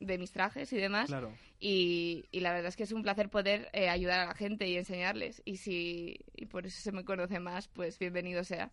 de 0.00 0.18
mis 0.18 0.32
trajes 0.32 0.72
y 0.72 0.76
demás. 0.76 1.06
Claro. 1.08 1.32
Y, 1.60 2.24
y 2.30 2.40
la 2.40 2.52
verdad 2.52 2.68
es 2.68 2.76
que 2.76 2.84
es 2.84 2.92
un 2.92 3.02
placer 3.02 3.28
poder 3.30 3.68
eh, 3.72 3.88
ayudar 3.88 4.20
a 4.20 4.26
la 4.26 4.34
gente 4.34 4.68
y 4.68 4.76
enseñarles. 4.76 5.42
Y 5.44 5.56
si 5.56 6.20
y 6.34 6.46
por 6.46 6.66
eso 6.66 6.80
se 6.80 6.92
me 6.92 7.04
conoce 7.04 7.40
más, 7.40 7.68
pues 7.68 7.98
bienvenido 7.98 8.44
sea. 8.44 8.70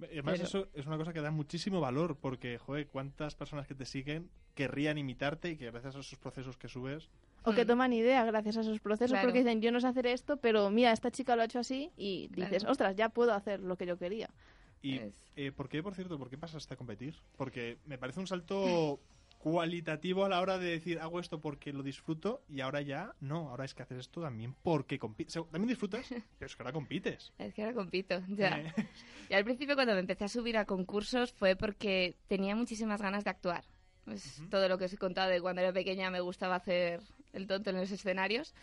Y 0.00 0.04
Además, 0.04 0.34
Pero- 0.36 0.44
eso 0.44 0.68
es 0.74 0.86
una 0.86 0.96
cosa 0.96 1.12
que 1.12 1.20
da 1.20 1.30
muchísimo 1.30 1.80
valor, 1.80 2.16
porque, 2.16 2.58
joder, 2.58 2.86
cuántas 2.88 3.34
personas 3.34 3.66
que 3.66 3.74
te 3.74 3.84
siguen 3.84 4.30
querrían 4.54 4.98
imitarte 4.98 5.50
y 5.50 5.56
que 5.56 5.70
gracias 5.70 5.96
a 5.96 6.00
esos 6.00 6.18
procesos 6.18 6.56
que 6.56 6.68
subes... 6.68 7.08
O 7.44 7.52
que 7.54 7.64
Mm. 7.64 7.68
toman 7.68 7.92
idea 7.94 8.22
gracias 8.26 8.58
a 8.58 8.60
esos 8.60 8.80
procesos 8.80 9.12
Claro. 9.12 9.26
porque 9.28 9.38
dicen, 9.38 9.62
yo 9.62 9.72
no 9.72 9.80
sé 9.80 9.86
hacer 9.86 10.06
esto, 10.06 10.36
pero 10.36 10.68
mira, 10.70 10.92
esta 10.92 11.10
chica 11.10 11.36
lo 11.36 11.42
ha 11.42 11.46
hecho 11.46 11.58
así 11.58 11.90
y 11.96 12.28
dices, 12.28 12.58
Claro. 12.64 12.72
ostras, 12.72 12.96
ya 12.96 13.08
puedo 13.08 13.32
hacer 13.32 13.60
lo 13.60 13.76
que 13.76 13.86
yo 13.86 13.96
quería. 13.98 14.28
¿Y 14.82 14.96
Es- 14.98 15.14
eh, 15.36 15.50
por 15.52 15.68
qué, 15.70 15.82
por 15.82 15.94
cierto, 15.94 16.18
por 16.18 16.28
qué 16.28 16.36
pasaste 16.36 16.74
a 16.74 16.76
competir? 16.76 17.14
Porque 17.38 17.78
me 17.86 17.96
parece 17.96 18.20
un 18.20 18.26
salto 18.26 19.00
cualitativo 19.40 20.26
a 20.26 20.28
la 20.28 20.40
hora 20.40 20.58
de 20.58 20.70
decir, 20.70 21.00
hago 21.00 21.18
esto 21.18 21.40
porque 21.40 21.72
lo 21.72 21.82
disfruto 21.82 22.42
y 22.46 22.60
ahora 22.60 22.82
ya, 22.82 23.14
no, 23.20 23.48
ahora 23.48 23.64
es 23.64 23.74
que 23.74 23.82
haces 23.82 23.98
esto 23.98 24.20
también 24.20 24.54
porque 24.62 24.98
compites. 24.98 25.34
También 25.50 25.68
disfrutas, 25.68 26.06
pero 26.38 26.46
es 26.46 26.54
que 26.54 26.62
ahora 26.62 26.72
compites. 26.72 27.32
Es 27.38 27.54
que 27.54 27.62
ahora 27.62 27.74
compito, 27.74 28.22
ya. 28.28 28.60
Eh, 28.60 28.72
Y 29.30 29.34
al 29.34 29.44
principio 29.44 29.76
cuando 29.76 29.94
me 29.94 30.00
empecé 30.00 30.24
a 30.24 30.28
subir 30.28 30.58
a 30.58 30.66
concursos 30.66 31.32
fue 31.32 31.56
porque 31.56 32.16
tenía 32.28 32.54
muchísimas 32.54 33.00
ganas 33.00 33.24
de 33.24 33.30
actuar. 33.30 33.64
Es 34.06 34.42
todo 34.50 34.68
lo 34.68 34.76
que 34.76 34.86
os 34.86 34.92
he 34.92 34.98
contado 34.98 35.30
de 35.30 35.40
cuando 35.40 35.62
era 35.62 35.72
pequeña 35.72 36.10
me 36.10 36.20
gustaba 36.20 36.56
hacer 36.56 37.00
el 37.32 37.46
tonto 37.46 37.70
en 37.70 37.76
los 37.76 37.90
escenarios. 37.90 38.54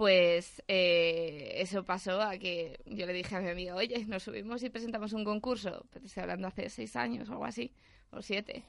Pues 0.00 0.62
eh, 0.66 1.56
eso 1.56 1.84
pasó 1.84 2.22
a 2.22 2.38
que 2.38 2.80
yo 2.86 3.04
le 3.04 3.12
dije 3.12 3.36
a 3.36 3.40
mi 3.42 3.50
amiga, 3.50 3.74
oye, 3.74 4.06
nos 4.06 4.22
subimos 4.22 4.62
y 4.62 4.70
presentamos 4.70 5.12
un 5.12 5.24
concurso. 5.26 5.84
Pero 5.90 6.00
te 6.00 6.06
estoy 6.06 6.22
hablando 6.22 6.48
hace 6.48 6.70
seis 6.70 6.96
años 6.96 7.28
o 7.28 7.32
algo 7.32 7.44
así, 7.44 7.70
o 8.10 8.22
siete. 8.22 8.64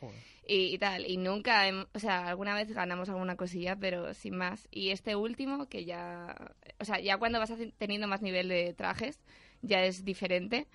y, 0.46 0.74
y 0.74 0.78
tal. 0.78 1.10
Y 1.10 1.16
nunca, 1.16 1.70
hem- 1.70 1.88
o 1.94 2.00
sea, 2.00 2.28
alguna 2.28 2.54
vez 2.54 2.70
ganamos 2.74 3.08
alguna 3.08 3.38
cosilla, 3.38 3.78
pero 3.78 4.14
sin 4.14 4.36
más. 4.36 4.68
Y 4.72 4.90
este 4.90 5.16
último, 5.16 5.70
que 5.70 5.86
ya, 5.86 6.36
o 6.82 6.84
sea, 6.84 7.00
ya 7.00 7.18
cuando 7.18 7.40
vas 7.40 7.54
teniendo 7.78 8.10
más 8.10 8.22
nivel 8.22 8.50
de 8.50 8.74
trajes, 8.74 9.24
ya 9.62 9.86
es 9.86 10.04
diferente. 10.04 10.68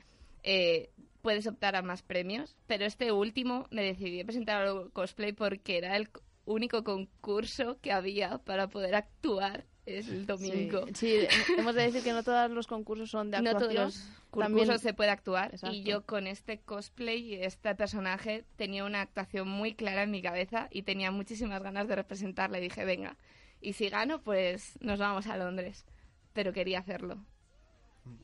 Eh, 0.43 0.89
puedes 1.21 1.47
optar 1.47 1.77
a 1.77 1.83
más 1.83 2.03
premios, 2.03 2.57
pero 2.67 2.87
este 2.87 3.13
último 3.13 3.67
me 3.71 3.83
decidí 3.83 4.23
a 4.23 4.25
presentar 4.25 4.63
al 4.63 4.91
cosplay 4.93 5.35
porque 5.35 5.77
era 5.77 5.95
el 5.99 6.09
único 6.47 6.83
concurso 6.83 7.79
que 7.83 7.93
había 7.93 8.39
para 8.39 8.69
poder 8.69 8.95
actuar 8.95 9.67
el 9.87 10.27
domingo. 10.27 10.87
Sí, 10.95 11.27
sí, 11.29 11.53
hemos 11.57 11.75
de 11.75 11.83
decir 11.85 12.03
que 12.03 12.13
no 12.13 12.23
todos 12.23 12.51
los 12.51 12.67
concursos 12.67 13.11
son 13.11 13.31
de 13.31 13.39
No 13.43 13.53
todos 13.53 13.69
actuación. 13.71 14.17
También- 14.37 14.79
se 14.79 14.93
puede 14.93 15.11
actuar 15.11 15.53
Exacto. 15.55 15.75
y 15.75 15.83
yo 15.85 16.05
con 16.05 16.27
este 16.27 16.59
cosplay 16.59 17.35
y 17.35 17.43
este 17.43 17.75
personaje 17.75 18.45
tenía 18.57 18.85
una 18.85 19.01
actuación 19.01 19.49
muy 19.49 19.75
clara 19.75 20.03
en 20.03 20.11
mi 20.11 20.21
cabeza 20.21 20.69
y 20.71 20.83
tenía 20.83 21.11
muchísimas 21.11 21.63
ganas 21.63 21.89
de 21.89 21.97
representarle. 21.97 22.61
Dije, 22.61 22.85
venga, 22.85 23.17
y 23.63 23.73
si 23.73 23.89
gano, 23.89 24.21
pues 24.21 24.77
nos 24.81 24.99
vamos 24.99 25.27
a 25.27 25.37
Londres. 25.39 25.87
Pero 26.35 26.53
quería 26.53 26.81
hacerlo. 26.81 27.17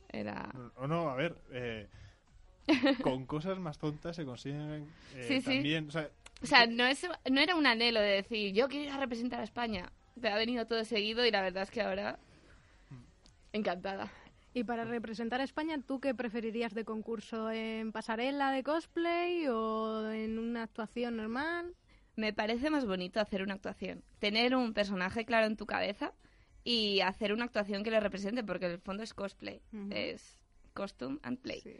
Era... 0.09 0.53
O 0.75 0.85
no, 0.85 1.09
a 1.09 1.15
ver, 1.15 1.35
eh, 1.51 1.87
con 3.01 3.25
cosas 3.25 3.57
más 3.57 3.77
tontas 3.79 4.15
se 4.15 4.23
consiguen 4.25 4.87
eh, 5.15 5.25
Sí, 5.27 5.41
sí. 5.41 5.45
también. 5.55 5.87
O 5.87 5.91
sea, 5.91 6.09
O 6.41 6.45
sea, 6.45 6.67
no, 6.67 6.85
es, 6.85 7.07
no 7.31 7.41
era 7.41 7.55
un 7.55 7.65
anhelo 7.65 7.99
de 7.99 8.07
decir, 8.21 8.53
yo 8.53 8.67
quiero 8.67 8.85
ir 8.85 8.91
a 8.91 8.97
representar 8.99 9.39
a 9.39 9.43
España. 9.43 9.91
Pero 10.19 10.35
ha 10.35 10.37
venido 10.37 10.65
todo 10.65 10.83
seguido 10.85 11.25
y 11.25 11.31
la 11.31 11.41
verdad 11.41 11.63
es 11.63 11.71
que 11.71 11.81
ahora... 11.81 12.19
Encantada. 13.51 14.11
Y 14.53 14.63
para 14.63 14.83
representar 14.83 15.41
a 15.41 15.43
España, 15.43 15.79
¿tú 15.85 15.99
qué 15.99 16.13
preferirías 16.13 16.73
de 16.73 16.85
concurso? 16.85 17.49
¿En 17.49 17.91
pasarela 17.91 18.51
de 18.51 18.63
cosplay 18.63 19.47
o 19.47 20.11
en 20.11 20.37
una 20.37 20.63
actuación 20.63 21.17
normal? 21.17 21.75
Me 22.15 22.33
parece 22.33 22.69
más 22.69 22.85
bonito 22.85 23.19
hacer 23.19 23.41
una 23.41 23.55
actuación. 23.55 24.03
Tener 24.19 24.55
un 24.55 24.73
personaje 24.73 25.25
claro 25.25 25.47
en 25.47 25.57
tu 25.57 25.65
cabeza 25.65 26.13
y 26.63 27.01
hacer 27.01 27.33
una 27.33 27.45
actuación 27.45 27.83
que 27.83 27.89
le 27.89 27.99
represente, 27.99 28.43
porque 28.43 28.67
en 28.67 28.73
el 28.73 28.79
fondo 28.79 29.01
es 29.01 29.13
cosplay. 29.15 29.59
Es 29.89 30.39
costume 30.73 31.19
and 31.23 31.39
play. 31.39 31.61
Sí. 31.61 31.75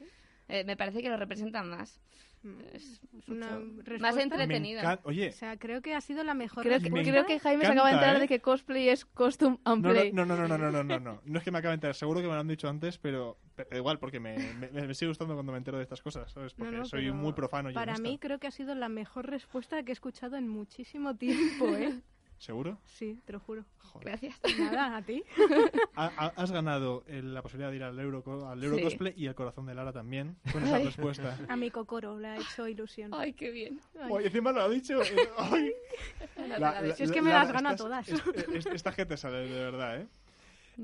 Eh, 0.53 0.63
me 0.65 0.77
parece 0.77 1.01
que 1.01 1.09
lo 1.09 1.17
representan 1.17 1.67
más. 1.67 1.99
Mm, 2.43 2.59
Es 2.73 3.01
es 3.17 3.27
una 3.29 3.59
más 3.99 4.15
me 4.15 4.21
entretenido. 4.21 4.81
encanta- 4.81 5.01
O 5.03 5.09
Oye, 5.09 5.31
sea, 5.31 5.57
creo 5.57 5.81
que 5.81 5.95
ha 5.95 6.01
sido 6.01 6.23
la 6.23 6.35
mejor 6.35 6.63
Creo 6.63 6.79
que, 6.79 6.91
Me 6.91 7.01
creo 7.01 7.25
que 7.25 7.39
Jaime 7.39 7.65
se 7.65 7.71
acaba 7.71 7.87
de 7.87 7.93
enterar 7.95 8.17
¿eh? 8.17 8.19
de 8.19 8.27
que 8.27 8.39
cosplay 8.39 8.89
es 8.89 9.05
costume 9.05 9.57
and 9.63 9.81
no, 9.81 9.87
no, 9.89 9.93
play. 9.95 10.11
no, 10.11 10.25
no, 10.27 10.35
no, 10.35 10.47
no, 10.47 10.57
no, 10.59 10.71
no, 10.71 10.83
no, 10.83 10.99
no. 10.99 11.21
No 11.25 11.37
es 11.39 11.43
que 11.43 11.49
me 11.51 11.57
acabe 11.57 11.71
de 11.71 11.75
enterar, 11.75 11.95
seguro 11.95 12.21
que 12.21 12.27
me 12.27 12.33
lo 12.33 12.39
han 12.41 12.47
dicho 12.47 12.69
antes, 12.69 12.99
pero, 12.99 13.39
pero 13.55 13.75
igual, 13.77 13.97
porque 13.97 14.19
me, 14.19 14.37
me, 14.53 14.69
me 14.69 14.93
sigue 14.93 15.07
gustando 15.09 15.33
cuando 15.33 15.51
me 15.53 15.57
entero 15.57 15.77
de 15.77 15.83
estas 15.83 16.01
cosas, 16.03 16.31
¿sabes? 16.31 16.53
Porque 16.53 16.75
no, 16.77 16.85
soy 16.85 17.11
muy 17.11 17.33
profano 17.33 17.71
y 17.71 17.73
Para 17.73 17.97
mí 17.97 18.19
creo 18.19 18.37
que 18.39 18.45
ha 18.47 18.51
sido 18.51 18.75
la 18.75 18.89
mejor 18.89 19.27
respuesta 19.27 19.81
que 19.81 19.91
he 19.91 19.93
escuchado 19.93 20.35
en 20.35 20.47
muchísimo 20.47 21.15
tiempo, 21.15 21.75
¿eh? 21.75 21.99
¿Seguro? 22.43 22.77
Sí, 22.83 23.21
te 23.25 23.31
lo 23.31 23.39
juro. 23.39 23.63
Joder. 23.79 24.05
Gracias. 24.19 24.35
Nada, 24.59 24.97
a 24.97 25.01
ti. 25.01 25.23
Ha- 25.95 26.11
ha- 26.17 26.33
has 26.35 26.51
ganado 26.51 27.05
el- 27.07 27.33
la 27.33 27.41
posibilidad 27.41 27.69
de 27.69 27.77
ir 27.77 27.83
al 27.83 27.97
Euro, 27.99 28.21
al 28.49 28.61
Euro 28.61 28.75
Sí. 28.77 28.83
Cosplay 28.83 29.13
y 29.15 29.27
el 29.27 29.35
corazón 29.35 29.65
de 29.65 29.73
Lara 29.75 29.93
también, 29.93 30.35
con 30.51 30.61
esa 30.63 30.75
Ay. 30.75 30.85
respuesta. 30.85 31.37
A 31.47 31.55
mi 31.55 31.71
cocoro 31.71 32.19
le 32.19 32.27
ha 32.27 32.35
hecho 32.37 32.67
ilusión. 32.67 33.11
Ay, 33.13 33.31
qué 33.31 33.51
bien. 33.51 33.79
Ay. 33.97 34.09
Oye, 34.11 34.25
encima 34.27 34.51
lo 34.51 34.61
ha 34.61 34.67
dicho. 34.69 35.01
eh, 35.03 35.29
ay. 35.37 35.71
La- 36.49 36.59
la- 36.81 36.95
Si 36.95 37.03
es 37.03 37.11
que 37.13 37.21
me 37.21 37.31
las 37.31 37.49
gana 37.51 37.75
todas. 37.77 38.09
es- 38.09 38.21
es- 38.53 38.65
esta 38.65 38.91
gente 38.91 39.15
sale 39.15 39.47
de 39.47 39.59
verdad, 39.63 40.01
¿eh? 40.01 40.07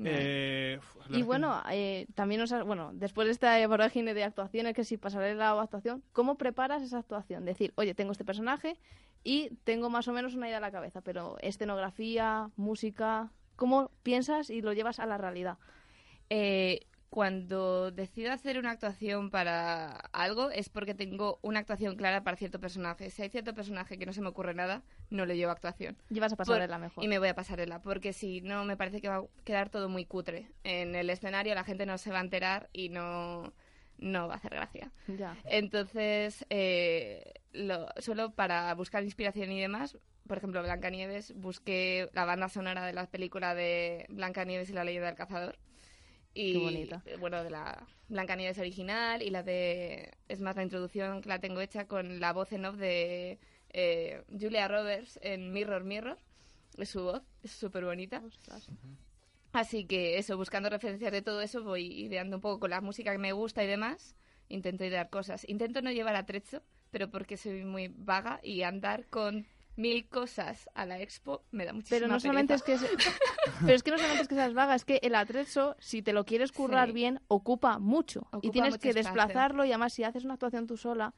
Eh, 0.04 0.78
la 1.08 1.18
Y 1.18 1.22
bueno, 1.22 1.62
eh, 1.70 2.06
también 2.14 2.40
nos 2.40 2.50
bueno, 2.64 2.90
después 2.94 3.26
de 3.26 3.32
esta 3.32 3.66
vorágine 3.66 4.14
de 4.14 4.24
actuaciones, 4.24 4.74
que 4.74 4.84
si 4.84 4.96
pasarela 4.96 5.54
o 5.54 5.60
actuación, 5.60 6.02
¿cómo 6.12 6.36
preparas 6.36 6.82
esa 6.82 6.98
actuación? 6.98 7.44
Decir, 7.44 7.72
oye, 7.76 7.94
tengo 7.94 8.12
este 8.12 8.24
personaje 8.24 8.76
y 9.24 9.50
tengo 9.64 9.90
más 9.90 10.08
o 10.08 10.12
menos 10.12 10.34
una 10.34 10.46
idea 10.46 10.58
en 10.58 10.62
la 10.62 10.70
cabeza, 10.70 11.00
pero 11.00 11.36
escenografía, 11.40 12.50
música, 12.56 13.32
¿cómo 13.56 13.90
piensas 14.02 14.50
y 14.50 14.62
lo 14.62 14.72
llevas 14.72 15.00
a 15.00 15.06
la 15.06 15.18
realidad? 15.18 15.58
Eh, 16.30 16.86
cuando 17.10 17.90
decido 17.90 18.32
hacer 18.32 18.56
una 18.56 18.70
actuación 18.70 19.30
para 19.30 19.90
algo 20.12 20.50
es 20.50 20.68
porque 20.68 20.94
tengo 20.94 21.40
una 21.42 21.58
actuación 21.58 21.96
clara 21.96 22.22
para 22.22 22.36
cierto 22.36 22.60
personaje. 22.60 23.10
Si 23.10 23.20
hay 23.22 23.28
cierto 23.28 23.52
personaje 23.52 23.98
que 23.98 24.06
no 24.06 24.12
se 24.12 24.20
me 24.22 24.28
ocurre 24.28 24.54
nada, 24.54 24.82
no 25.10 25.26
le 25.26 25.36
llevo 25.36 25.50
actuación. 25.50 25.96
Llevas 26.08 26.32
a 26.32 26.36
Por- 26.36 26.46
pasarela 26.46 26.78
mejor. 26.78 27.02
Y 27.02 27.08
me 27.08 27.18
voy 27.18 27.28
a 27.28 27.34
pasarela, 27.34 27.82
porque 27.82 28.12
si 28.12 28.40
no, 28.42 28.64
me 28.64 28.76
parece 28.76 29.00
que 29.00 29.08
va 29.08 29.16
a 29.16 29.24
quedar 29.44 29.70
todo 29.70 29.88
muy 29.88 30.04
cutre. 30.04 30.52
En 30.62 30.94
el 30.94 31.10
escenario 31.10 31.54
la 31.56 31.64
gente 31.64 31.84
no 31.84 31.98
se 31.98 32.12
va 32.12 32.18
a 32.18 32.22
enterar 32.22 32.70
y 32.72 32.90
no, 32.90 33.52
no 33.98 34.28
va 34.28 34.34
a 34.34 34.36
hacer 34.36 34.52
gracia. 34.54 34.92
Ya. 35.08 35.36
Entonces, 35.46 36.46
eh, 36.48 37.34
lo, 37.52 37.88
solo 37.98 38.30
para 38.30 38.72
buscar 38.74 39.02
inspiración 39.02 39.50
y 39.50 39.60
demás, 39.60 39.98
por 40.28 40.38
ejemplo, 40.38 40.62
Blancanieves, 40.62 41.34
busqué 41.34 42.08
la 42.12 42.24
banda 42.24 42.48
sonora 42.48 42.86
de 42.86 42.92
la 42.92 43.06
película 43.08 43.56
de 43.56 44.06
Blancanieves 44.10 44.70
y 44.70 44.74
la 44.74 44.84
leyenda 44.84 45.08
del 45.08 45.16
cazador. 45.16 45.58
Y, 46.34 46.52
Qué 46.52 46.58
bonita. 46.58 47.02
eh, 47.06 47.16
Bueno, 47.18 47.42
de 47.42 47.50
la 47.50 47.86
Blancanieves 48.08 48.58
original 48.58 49.22
y 49.22 49.30
la 49.30 49.42
de... 49.42 50.12
Es 50.28 50.40
más, 50.40 50.56
la 50.56 50.62
introducción 50.62 51.22
que 51.22 51.28
la 51.28 51.40
tengo 51.40 51.60
hecha 51.60 51.86
con 51.86 52.20
la 52.20 52.32
voz 52.32 52.52
en 52.52 52.64
off 52.64 52.76
de 52.76 53.38
eh, 53.70 54.22
Julia 54.30 54.68
Roberts 54.68 55.18
en 55.22 55.52
Mirror 55.52 55.84
Mirror. 55.84 56.18
Es 56.76 56.90
su 56.90 57.02
voz, 57.02 57.22
es 57.42 57.50
súper 57.50 57.84
bonita. 57.84 58.22
Así 59.52 59.84
que 59.84 60.18
eso, 60.18 60.36
buscando 60.36 60.70
referencias 60.70 61.10
de 61.10 61.22
todo 61.22 61.40
eso, 61.40 61.62
voy 61.64 61.86
ideando 61.86 62.36
un 62.36 62.40
poco 62.40 62.60
con 62.60 62.70
la 62.70 62.80
música 62.80 63.10
que 63.12 63.18
me 63.18 63.32
gusta 63.32 63.64
y 63.64 63.66
demás. 63.66 64.14
Intento 64.48 64.84
idear 64.84 65.10
cosas. 65.10 65.48
Intento 65.48 65.82
no 65.82 65.90
llevar 65.90 66.14
atrezo, 66.16 66.62
pero 66.90 67.10
porque 67.10 67.36
soy 67.36 67.64
muy 67.64 67.88
vaga 67.88 68.40
y 68.42 68.62
andar 68.62 69.06
con 69.06 69.46
mil 69.80 70.08
cosas 70.08 70.68
a 70.74 70.84
la 70.86 71.00
expo 71.00 71.42
me 71.50 71.64
da 71.64 71.72
muchísima 71.72 71.96
Pero 72.00 72.08
no 72.08 72.20
solamente 72.20 72.54
es 72.54 72.62
pereza. 72.62 72.86
que 72.88 72.96
pero 73.60 73.74
es 73.74 73.82
que 73.82 73.90
no 73.90 73.96
solamente 73.98 74.22
es 74.22 74.28
que 74.28 74.34
seas 74.34 74.54
vaga, 74.54 74.74
es 74.74 74.84
que 74.84 75.00
el 75.02 75.14
atrezo, 75.14 75.76
si 75.78 76.02
te 76.02 76.12
lo 76.12 76.24
quieres 76.24 76.52
currar 76.52 76.88
Sí. 76.88 76.92
bien, 76.94 77.20
ocupa 77.28 77.78
mucho. 77.78 78.20
y 78.32 78.36
Ocupa 78.36 78.52
tienes 78.52 78.70
mucho 78.72 78.80
que 78.82 78.88
espacio. 78.90 79.12
desplazarlo 79.12 79.64
y 79.64 79.68
además 79.70 79.92
si 79.92 80.04
haces 80.04 80.24
una 80.24 80.34
actuación 80.34 80.66
tú 80.66 80.76
sola, 80.76 81.14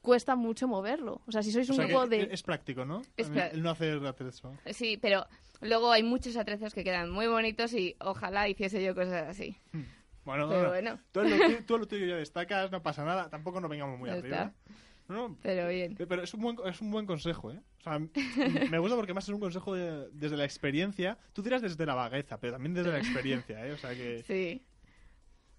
cuesta 0.00 0.36
mucho 0.36 0.68
moverlo. 0.68 1.22
O 1.26 1.32
sea, 1.32 1.42
si 1.42 1.50
sois 1.50 1.68
O 1.70 1.72
un 1.72 1.76
sea, 1.78 1.86
grupo 1.86 2.06
de... 2.06 2.28
Es 2.30 2.42
práctico, 2.42 2.84
¿no? 2.84 3.02
Es 3.16 3.30
pra- 3.32 3.50
El 3.52 3.62
no 3.62 3.70
hacer 3.70 4.04
atrezo. 4.06 4.54
Sí, 4.70 4.98
pero 5.00 5.26
luego 5.62 5.90
hay 5.90 6.02
muchos 6.02 6.36
atrezos 6.36 6.74
que 6.74 6.84
quedan 6.84 7.10
muy 7.10 7.26
bonitos 7.26 7.72
y 7.72 7.96
ojalá 8.00 8.46
hiciese 8.48 8.84
yo 8.84 8.94
cosas 8.94 9.28
así. 9.28 9.56
Bueno, 10.24 10.48
Pero 10.48 10.48
bueno, 10.48 10.68
bueno. 10.68 10.98
Tú, 11.12 11.22
lo 11.22 11.36
tuyo- 11.36 11.64
tú 11.66 11.78
lo 11.78 11.86
tuyo 11.88 12.06
ya 12.06 12.16
destacas, 12.16 12.70
no 12.70 12.82
pasa 12.82 13.04
nada. 13.04 13.28
Tampoco 13.30 13.60
nos 13.60 13.70
vengamos 13.70 13.98
muy 13.98 14.10
arriba. 14.10 14.44
No, 14.44 14.74
no, 15.08 15.36
Pero 15.42 15.68
bien. 15.68 15.94
Pero 15.96 16.22
es 16.22 16.32
un 16.34 16.40
buen, 16.40 16.56
es 16.66 16.80
un 16.80 16.90
buen 16.90 17.06
consejo, 17.06 17.52
¿eh? 17.52 17.60
O 17.80 17.82
sea, 17.82 17.98
me 18.70 18.78
gusta 18.78 18.96
porque 18.96 19.12
más 19.14 19.24
es 19.24 19.34
un 19.34 19.40
consejo 19.40 19.74
de- 19.74 20.08
desde 20.12 20.36
la 20.36 20.44
experiencia. 20.44 21.18
Tú 21.32 21.42
dirás 21.42 21.60
desde 21.62 21.84
la 21.86 21.94
vagueza, 21.94 22.38
pero 22.40 22.54
también 22.54 22.74
desde 22.74 22.90
la 22.92 22.98
experiencia, 22.98 23.66
¿eh? 23.66 23.72
O 23.72 23.76
sea 23.78 23.94
que... 23.94 24.22
Sí. 24.22 24.62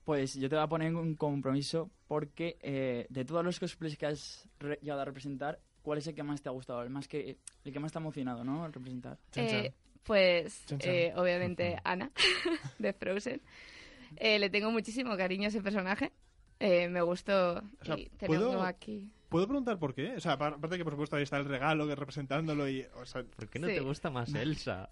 Pues 0.03 0.36
yo 0.36 0.47
te 0.49 0.55
voy 0.55 0.63
a 0.63 0.67
poner 0.67 0.93
un 0.95 1.15
compromiso 1.15 1.89
porque 2.08 2.58
eh, 2.62 3.08
de 3.10 3.25
todos 3.25 3.43
los 3.43 3.60
cosplays 3.60 3.97
que 3.97 4.05
has 4.05 4.47
re- 4.60 4.77
llegado 4.81 5.01
a 5.01 5.05
representar, 5.05 5.60
¿cuál 5.81 5.97
es 5.97 6.05
el 6.08 6.13
que 6.13 6.21
más 6.21 6.41
te 6.43 6.49
ha 6.49 6.51
gustado? 6.51 6.84
El, 6.84 6.91
más 6.91 7.08
que, 7.08 7.38
el 7.63 7.73
que 7.73 7.79
más 7.79 7.91
te 7.91 7.97
ha 7.97 8.01
emocionado, 8.01 8.43
¿no? 8.43 8.67
Representar. 8.67 9.17
Eh, 9.36 9.73
pues, 10.03 10.63
Chan, 10.67 10.77
chan. 10.77 10.91
eh, 10.93 11.13
obviamente, 11.15 11.77
Ana, 11.84 12.12
de 12.79 12.93
Frozen. 12.93 13.41
Eh, 14.17 14.38
le 14.38 14.49
tengo 14.51 14.69
muchísimo 14.69 15.17
cariño 15.17 15.45
a 15.45 15.47
ese 15.47 15.62
personaje. 15.63 16.12
Eh, 16.60 16.88
me 16.88 17.01
gustó. 17.01 17.63
O 17.81 17.86
sea, 17.86 17.97
y 17.97 18.05
tenerlo 18.10 18.49
¿puedo- 18.51 18.62
aquí. 18.63 19.10
¿Puedo 19.35 19.47
preguntar 19.47 19.77
por 19.79 19.93
qué? 19.93 20.15
O 20.15 20.19
sea, 20.21 20.37
apar- 20.39 20.53
aparte 20.53 20.77
que 20.77 20.85
por 20.85 20.93
supuesto 20.93 21.17
ahí 21.17 21.23
está 21.23 21.35
el 21.37 21.43
regalo 21.43 21.85
que 21.85 21.93
representándolo 21.95 22.69
y... 22.69 22.85
O 23.01 23.05
sea, 23.05 23.21
¿Por 23.25 23.49
qué 23.49 23.59
no 23.59 23.67
Sí. 23.67 23.73
te 23.73 23.81
gusta 23.81 24.09
más 24.09 24.33
Elsa? 24.33 24.89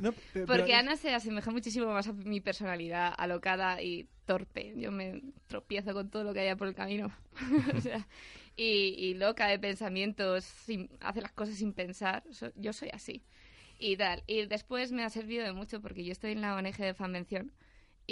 no, 0.00 0.12
pero 0.32 0.46
Porque 0.46 0.72
es- 0.72 0.78
Ana 0.78 0.96
se 0.96 1.14
asemeja 1.14 1.50
muchísimo 1.50 1.92
más 1.92 2.08
a 2.08 2.14
mi 2.14 2.40
personalidad 2.40 3.12
alocada 3.18 3.82
y 3.82 4.08
torpe. 4.24 4.72
Yo 4.78 4.90
me 4.92 5.20
tropiezo 5.46 5.92
con 5.92 6.08
todo 6.08 6.24
lo 6.24 6.32
que 6.32 6.40
haya 6.40 6.56
por 6.56 6.68
el 6.68 6.74
camino. 6.74 7.12
O 7.76 7.80
sea, 7.82 8.08
y, 8.56 8.94
y 8.96 9.12
loca 9.12 9.46
de 9.48 9.58
pensamientos, 9.58 10.44
sin, 10.44 10.88
hace 11.00 11.20
las 11.20 11.32
cosas 11.32 11.56
sin 11.56 11.74
pensar. 11.74 12.22
So- 12.30 12.52
yo 12.56 12.72
soy 12.72 12.88
así. 12.94 13.22
Y 13.78 13.98
tal. 13.98 14.22
Y 14.26 14.46
después 14.46 14.90
me 14.92 15.04
ha 15.04 15.10
servido 15.10 15.44
de 15.44 15.52
mucho 15.52 15.82
porque 15.82 16.02
yo 16.02 16.12
estoy 16.12 16.32
en 16.32 16.40
la 16.40 16.54
ONG 16.56 16.78
de 16.78 16.94
Fanvención 16.94 17.52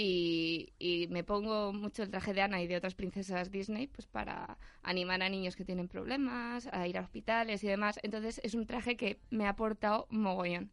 y, 0.03 0.73
y 0.79 1.09
me 1.09 1.25
pongo 1.25 1.75
mucho 1.75 2.03
el 2.03 2.09
traje 2.09 2.33
de 2.33 2.41
Ana 2.41 2.63
y 2.63 2.67
de 2.67 2.77
otras 2.77 2.95
princesas 2.95 3.51
Disney 3.51 3.87
pues 3.87 4.07
para 4.07 4.57
animar 4.83 5.23
a 5.23 5.29
niños 5.29 5.57
que 5.57 5.65
tienen 5.67 5.89
problemas, 5.89 6.71
a 6.73 6.89
ir 6.89 6.97
a 6.97 7.03
hospitales 7.03 7.63
y 7.65 7.67
demás. 7.67 8.01
Entonces 8.03 8.41
es 8.43 8.55
un 8.55 8.65
traje 8.65 8.97
que 8.97 9.21
me 9.29 9.45
ha 9.45 9.51
aportado 9.51 10.07
mogollón 10.09 10.71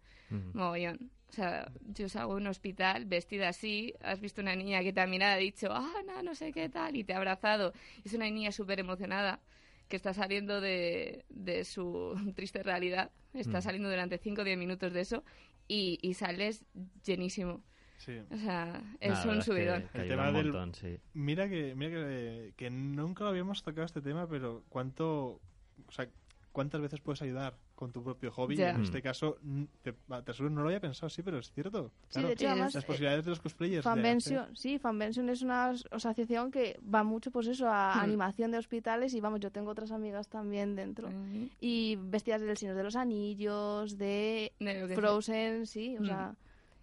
mogollón. 0.53 1.11
O 1.27 1.33
sea, 1.33 1.69
yo 1.81 2.07
salgo 2.07 2.35
de 2.35 2.41
un 2.41 2.47
hospital 2.47 3.03
vestida 3.03 3.49
así, 3.49 3.93
has 4.01 4.21
visto 4.21 4.41
una 4.41 4.55
niña 4.55 4.81
que 4.81 4.93
también 4.93 5.23
ha 5.23 5.35
dicho, 5.35 5.67
ah, 5.71 6.01
no, 6.05 6.23
no 6.23 6.33
sé 6.33 6.53
qué 6.53 6.69
tal, 6.69 6.95
y 6.95 7.03
te 7.03 7.13
ha 7.13 7.17
abrazado. 7.17 7.73
Es 8.05 8.13
una 8.13 8.29
niña 8.29 8.53
súper 8.53 8.79
emocionada 8.79 9.41
que 9.89 9.97
está 9.97 10.13
saliendo 10.13 10.61
de, 10.61 11.25
de 11.27 11.65
su 11.65 12.15
triste 12.35 12.63
realidad, 12.63 13.11
está 13.33 13.61
saliendo 13.61 13.89
durante 13.89 14.17
5 14.17 14.41
o 14.41 14.45
10 14.45 14.57
minutos 14.57 14.93
de 14.93 15.01
eso 15.01 15.23
y, 15.67 15.99
y 16.01 16.13
sales 16.13 16.63
llenísimo. 17.03 17.61
Sí. 17.97 18.19
O 18.31 18.37
sea, 18.37 18.81
es 18.99 19.09
un 19.09 19.15
verdad 19.25 19.37
es 19.39 19.45
que 19.45 19.51
subidón. 19.51 19.89
El 19.93 20.07
tema 20.07 20.27
un 20.29 20.33
del- 20.35 20.43
montón, 20.45 20.75
sí. 20.75 20.97
Mira 21.13 21.49
que, 21.49 21.73
mira 21.75 21.91
que, 21.91 22.53
que 22.55 22.69
nunca 22.69 23.23
lo 23.23 23.31
habíamos 23.31 23.63
tocado 23.63 23.85
este 23.85 24.01
tema, 24.01 24.27
pero 24.27 24.63
cuánto, 24.69 25.39
o 25.87 25.91
sea, 25.91 26.07
cuántas 26.51 26.81
veces 26.81 26.99
puedes 27.01 27.21
ayudar 27.21 27.55
con 27.75 27.91
tu 27.91 28.03
propio 28.03 28.31
hobby. 28.31 28.59
En 28.59 28.79
Mm. 28.79 28.83
este 28.83 29.01
caso, 29.03 29.37
mm, 29.43 29.63
te, 29.83 29.93
te 29.93 30.31
aseguro, 30.31 30.49
no 30.49 30.61
lo 30.61 30.67
había 30.67 30.79
pensado, 30.79 31.09
sí, 31.09 31.21
pero 31.21 31.37
es 31.37 31.51
cierto. 31.51 31.91
Sí, 32.07 32.13
Claro, 32.13 32.27
de 32.29 32.33
hecho, 32.33 32.47
además, 32.49 32.73
las 32.73 32.83
eh, 32.83 32.87
posibilidades 32.87 33.25
de 33.25 33.29
los 33.29 33.39
cosplayers. 33.39 33.83
Fanvention, 33.83 34.39
hacer- 34.39 34.57
sí, 34.57 34.79
Fanvention 34.79 35.29
es 35.29 35.41
una 35.43 35.69
as- 35.69 35.85
asociación 35.91 36.49
que 36.49 36.79
va 36.83 37.03
mucho 37.03 37.29
pues 37.29 37.45
eso 37.47 37.67
a 37.69 37.95
Hmm. 37.95 37.99
animación 37.99 38.49
de 38.51 38.57
hospitales 38.57 39.13
y 39.13 39.21
vamos, 39.21 39.39
yo 39.41 39.51
tengo 39.51 39.69
otras 39.69 39.91
amigas 39.91 40.27
también 40.27 40.75
dentro. 40.75 41.09
Mm. 41.11 41.49
Y 41.61 41.97
vestidas 42.01 42.41
del 42.41 42.57
Señor 42.57 42.75
de 42.75 42.83
los 42.83 42.95
Anillos, 42.95 43.97
de 43.99 44.51
De 44.59 44.95
Frozen, 44.95 45.67
sí, 45.67 45.95
o 45.97 46.01
Mm. 46.01 46.05
sea, 46.05 46.35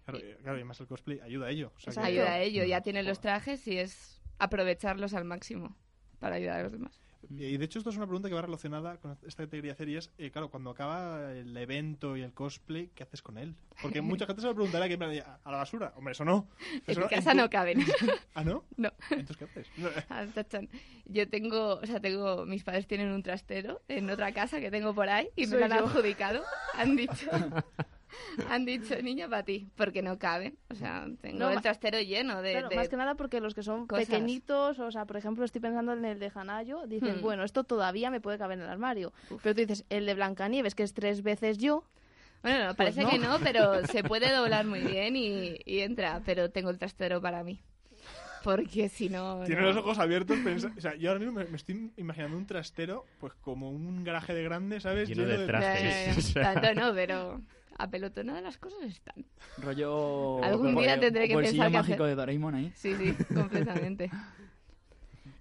Claro, 0.05 0.19
y- 0.19 0.33
claro, 0.41 0.57
y 0.57 0.59
además 0.61 0.79
el 0.79 0.87
cosplay 0.87 1.19
ayuda 1.21 1.47
a 1.47 1.49
ello. 1.49 1.71
O 1.75 1.79
sea, 1.79 1.91
Exacto. 1.91 2.09
que- 2.11 2.19
Ayuda 2.21 2.33
a 2.33 2.39
ello, 2.41 2.63
ya 2.63 2.81
tienen 2.81 3.01
Joder. 3.03 3.11
los 3.11 3.19
trajes 3.19 3.67
y 3.67 3.77
es 3.77 4.21
aprovecharlos 4.39 5.13
al 5.13 5.25
máximo 5.25 5.75
para 6.19 6.35
ayudar 6.35 6.59
a 6.59 6.63
los 6.63 6.71
demás. 6.71 6.99
Y 7.27 7.57
de 7.57 7.65
hecho 7.65 7.79
esto 7.79 7.89
es 7.89 7.97
una 7.97 8.05
pregunta 8.05 8.29
que 8.29 8.35
va 8.35 8.43
relacionada 8.43 8.97
con 8.97 9.17
esta 9.25 9.41
que 9.43 9.47
te 9.47 9.57
quería 9.57 9.71
hacer 9.71 9.89
y 9.89 9.97
es, 9.97 10.11
eh, 10.19 10.29
claro, 10.29 10.51
cuando 10.51 10.69
acaba 10.69 11.31
el 11.33 11.57
evento 11.57 12.15
y 12.15 12.21
el 12.21 12.31
cosplay, 12.33 12.91
¿qué 12.93 13.01
haces 13.01 13.23
con 13.23 13.39
él? 13.39 13.55
Porque 13.81 13.99
mucha 14.01 14.27
gente 14.27 14.41
se 14.43 14.47
lo 14.47 14.53
preguntará 14.53 14.87
que 14.87 14.93
en 14.93 15.01
"¿A- 15.01 15.39
la 15.43 15.57
basura. 15.57 15.91
Hombre, 15.95 16.11
eso 16.11 16.23
no. 16.23 16.47
En 16.71 16.83
Eso 16.85 16.99
mi 16.99 17.03
no- 17.05 17.09
casa 17.09 17.31
tu- 17.31 17.37
no 17.37 17.49
caben. 17.49 17.79
¿Ah, 18.35 18.43
no? 18.43 18.63
No. 18.77 18.91
Entonces, 19.09 19.37
¿qué 19.37 19.45
haces? 19.45 19.67
Ah, 20.11 20.27
tachan. 20.35 20.69
Yo 21.05 21.27
tengo, 21.27 21.77
o 21.79 21.85
sea, 21.87 21.99
tengo, 21.99 22.45
mis 22.45 22.63
padres 22.63 22.85
tienen 22.85 23.09
un 23.11 23.23
trastero 23.23 23.81
en 23.87 24.07
otra 24.11 24.31
casa 24.31 24.59
que 24.59 24.69
tengo 24.69 24.93
por 24.93 25.09
ahí 25.09 25.27
y 25.35 25.47
me 25.47 25.57
lo 25.57 25.65
han 25.65 25.71
yo. 25.71 25.85
adjudicado. 25.87 26.43
Han 26.75 26.95
dicho, 26.95 27.27
han 28.49 28.65
dicho, 28.65 28.95
niña, 29.01 29.27
para 29.29 29.43
ti, 29.43 29.67
porque 29.75 30.01
no 30.01 30.17
caben. 30.19 30.57
O 30.69 30.75
sea, 30.75 31.07
tengo 31.21 31.39
No, 31.39 31.49
el 31.49 31.61
trastero 31.61 31.99
lleno 31.99 32.41
de, 32.41 32.51
claro, 32.53 32.69
de- 32.69 32.75
más 32.75 32.89
que 32.89 32.97
nada 32.97 33.15
porque 33.15 33.39
los 33.41 33.53
que 33.55 33.63
son 33.63 33.87
cosas. 33.87 34.05
pequeñitos, 34.05 34.79
o 34.79 34.91
sea, 34.91 35.05
por 35.05 35.17
ejemplo, 35.17 35.43
estoy 35.45 35.61
pensando 35.61 35.93
en 35.93 36.05
el 36.05 36.19
de 36.19 36.31
Hanayo, 36.33 36.85
dices, 36.87 37.17
Hmm. 37.17 37.21
bueno, 37.21 37.43
esto 37.43 37.63
todavía 37.63 38.09
me 38.11 38.21
puede 38.21 38.37
caber 38.37 38.57
en 38.57 38.63
el 38.65 38.69
armario. 38.69 39.13
Pero 39.41 39.55
tú 39.55 39.61
dices, 39.61 39.85
el 39.89 40.05
de 40.05 40.13
Blancanieves, 40.13 40.75
que 40.75 40.83
es 40.83 40.93
tres 40.93 41.21
veces 41.23 41.57
yo, 41.57 41.83
Bueno, 42.43 42.59
no, 42.59 42.65
Pues 42.65 42.77
parece 42.77 43.01
no. 43.03 43.09
que 43.09 43.17
no, 43.17 43.39
pero 43.39 43.85
se 43.87 44.03
puede 44.03 44.31
doblar 44.31 44.65
muy 44.65 44.81
bien 44.81 45.15
y, 45.15 45.57
y 45.65 45.79
entra. 45.79 46.21
Pero 46.25 46.51
tengo 46.51 46.69
el 46.69 46.77
trastero 46.77 47.19
para 47.19 47.43
mí. 47.43 47.59
Porque 48.43 48.89
si 48.89 49.09
no... 49.09 49.41
Tiene 49.45 49.61
no. 49.61 49.69
los 49.69 49.77
ojos 49.77 49.97
abiertos. 49.97 50.37
pensa- 50.43 50.71
o 50.77 50.79
sea, 50.79 50.93
yo 50.95 51.09
ahora 51.09 51.19
mismo 51.19 51.39
me, 51.39 51.45
me 51.45 51.55
estoy 51.57 51.91
imaginando 51.97 52.37
un 52.37 52.45
trastero, 52.45 53.05
pues 53.19 53.33
como 53.41 53.71
un 53.71 54.03
garaje 54.03 54.35
de 54.35 54.43
grande, 54.43 54.79
¿sabes? 54.79 55.09
Lleno 55.09 55.25
de 55.25 55.37
Ya, 55.39 55.45
trajes. 55.47 55.81
ya, 55.83 56.05
ya. 56.13 56.13
O 56.19 56.21
sea. 56.21 56.53
Tanto 56.61 56.73
no, 56.79 56.93
pero 56.93 57.41
apelotonadas 57.77 58.41
las 58.43 58.57
cosas 58.57 58.81
están. 58.83 59.25
Rollo... 59.57 60.43
Algún 60.43 60.75
día 60.75 60.89
rollo 60.95 60.99
tendré 61.01 61.27
que 61.27 61.35
pensar 61.35 61.71
qué 61.71 61.77
mágico 61.77 61.93
hacer. 62.03 62.07
de 62.07 62.15
Doraemon 62.15 62.55
ahí. 62.55 62.71
Sí, 62.75 62.95
sí, 62.95 63.15
completamente. 63.33 64.09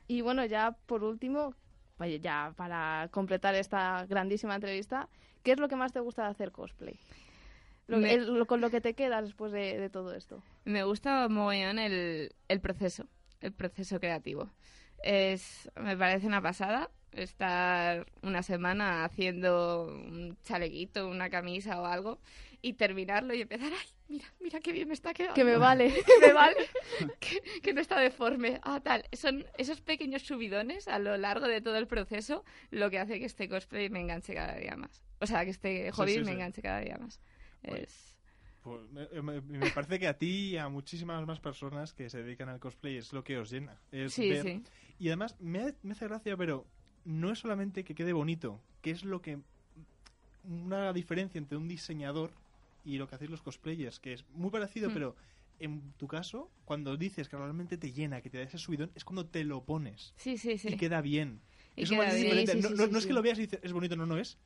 Y 0.06 0.20
bueno, 0.20 0.44
ya 0.44 0.72
por 0.86 1.02
último, 1.04 1.54
vaya, 1.98 2.16
ya 2.16 2.52
para 2.56 3.08
completar 3.10 3.54
esta 3.54 4.04
grandísima 4.06 4.54
entrevista, 4.54 5.08
¿qué 5.42 5.52
es 5.52 5.58
lo 5.58 5.68
que 5.68 5.76
más 5.76 5.92
te 5.92 6.00
gusta 6.00 6.24
de 6.24 6.30
hacer 6.30 6.52
cosplay? 6.52 6.98
Lo- 7.86 7.98
Me- 7.98 8.12
el- 8.14 8.34
lo- 8.34 8.46
con 8.46 8.60
lo 8.60 8.70
que 8.70 8.80
te 8.80 8.94
quedas 8.94 9.24
después 9.24 9.52
de, 9.52 9.78
de 9.78 9.90
todo 9.90 10.14
esto. 10.14 10.42
Me 10.64 10.84
gusta 10.84 11.28
mogollón 11.28 11.78
el, 11.78 12.34
el 12.48 12.60
proceso, 12.60 13.06
el 13.40 13.52
proceso 13.52 14.00
creativo. 14.00 14.50
Es, 15.02 15.70
me 15.76 15.96
parece 15.96 16.26
una 16.26 16.40
pasada 16.40 16.90
estar 17.16 18.06
una 18.22 18.42
semana 18.42 19.04
haciendo 19.04 19.86
un 19.86 20.36
chalequito, 20.42 21.08
una 21.08 21.30
camisa 21.30 21.80
o 21.80 21.86
algo 21.86 22.18
y 22.62 22.72
terminarlo 22.74 23.34
y 23.34 23.42
empezar, 23.42 23.70
ay, 23.72 23.86
mira, 24.08 24.24
mira 24.40 24.60
qué 24.60 24.72
bien 24.72 24.88
me 24.88 24.94
está 24.94 25.12
quedando. 25.12 25.34
Que 25.34 25.44
me 25.44 25.56
vale. 25.56 25.92
que 26.06 26.26
me 26.26 26.32
vale, 26.32 26.56
que, 27.20 27.42
que 27.60 27.74
no 27.74 27.80
está 27.80 27.98
deforme. 28.00 28.58
Ah, 28.62 28.80
tal. 28.82 29.04
Son 29.12 29.44
esos 29.58 29.80
pequeños 29.80 30.22
subidones 30.22 30.88
a 30.88 30.98
lo 30.98 31.16
largo 31.16 31.46
de 31.46 31.60
todo 31.60 31.76
el 31.76 31.86
proceso 31.86 32.44
lo 32.70 32.90
que 32.90 32.98
hace 32.98 33.18
que 33.18 33.26
este 33.26 33.48
cosplay 33.48 33.90
me 33.90 34.00
enganche 34.00 34.34
cada 34.34 34.54
día 34.56 34.76
más. 34.76 35.02
O 35.20 35.26
sea, 35.26 35.44
que 35.44 35.50
este 35.50 35.84
Sí, 35.86 35.90
hobby 35.92 36.14
sí, 36.14 36.20
me 36.24 36.32
enganche 36.32 36.62
cada 36.62 36.80
día 36.80 36.96
más. 36.98 37.20
Es... 37.62 38.16
Pues, 38.62 38.80
me, 38.90 39.06
me- 39.22 39.40
me 39.42 39.70
parece 39.72 39.98
que 39.98 40.08
a 40.08 40.16
ti 40.16 40.52
y 40.52 40.56
a 40.56 40.70
muchísimas 40.70 41.26
más 41.26 41.38
personas 41.38 41.92
que 41.92 42.08
se 42.08 42.22
dedican 42.22 42.48
al 42.48 42.60
cosplay 42.60 42.96
es 42.96 43.12
lo 43.12 43.22
que 43.22 43.36
os 43.36 43.50
llena. 43.50 43.78
Es 43.92 44.14
Sí, 44.14 44.30
ver- 44.30 44.42
sí. 44.42 44.62
Y 44.98 45.08
además 45.08 45.36
me, 45.38 45.74
me 45.82 45.92
hace 45.92 46.08
gracia, 46.08 46.34
pero 46.38 46.66
no 47.04 47.30
es 47.32 47.38
solamente 47.38 47.84
que 47.84 47.94
quede 47.94 48.12
bonito, 48.12 48.60
que 48.82 48.90
es 48.90 49.04
lo 49.04 49.20
que... 49.22 49.38
Una 50.44 50.92
diferencia 50.92 51.38
entre 51.38 51.56
un 51.56 51.68
diseñador 51.68 52.32
y 52.84 52.98
lo 52.98 53.08
que 53.08 53.14
hacéis 53.14 53.30
los 53.30 53.40
cosplayers, 53.42 53.98
que 53.98 54.12
es 54.12 54.28
muy 54.30 54.50
parecido, 54.50 54.90
Hmm. 54.90 54.92
pero 54.94 55.16
en 55.58 55.92
tu 55.96 56.06
caso, 56.06 56.50
cuando 56.66 56.96
dices 56.96 57.28
que 57.28 57.36
realmente 57.36 57.78
te 57.78 57.92
llena, 57.92 58.20
que 58.20 58.28
te 58.28 58.38
da 58.38 58.44
ese 58.44 58.58
subidón, 58.58 58.90
es 58.94 59.04
cuando 59.04 59.24
te 59.26 59.44
lo 59.44 59.64
pones 59.64 60.12
Sí, 60.16 60.36
sí, 60.36 60.58
sí. 60.58 60.68
y 60.68 60.76
queda 60.76 61.00
bien. 61.00 61.40
Y 61.76 61.84
Eso 61.84 61.94
queda 61.94 62.08
es 62.08 62.14
bien. 62.14 62.24
diferente. 62.24 62.52
Sí, 62.52 62.58
sí, 62.58 62.62
no, 62.62 62.68
sí, 62.68 62.74
no- 62.76 62.84
sí, 62.86 62.92
no 62.92 62.98
es 62.98 63.06
que 63.06 63.12
lo 63.14 63.22
veas 63.22 63.38
y 63.38 63.42
dices, 63.42 63.60
es 63.62 63.72
bonito, 63.72 63.96
no, 63.96 64.04
no 64.06 64.18
es. 64.18 64.36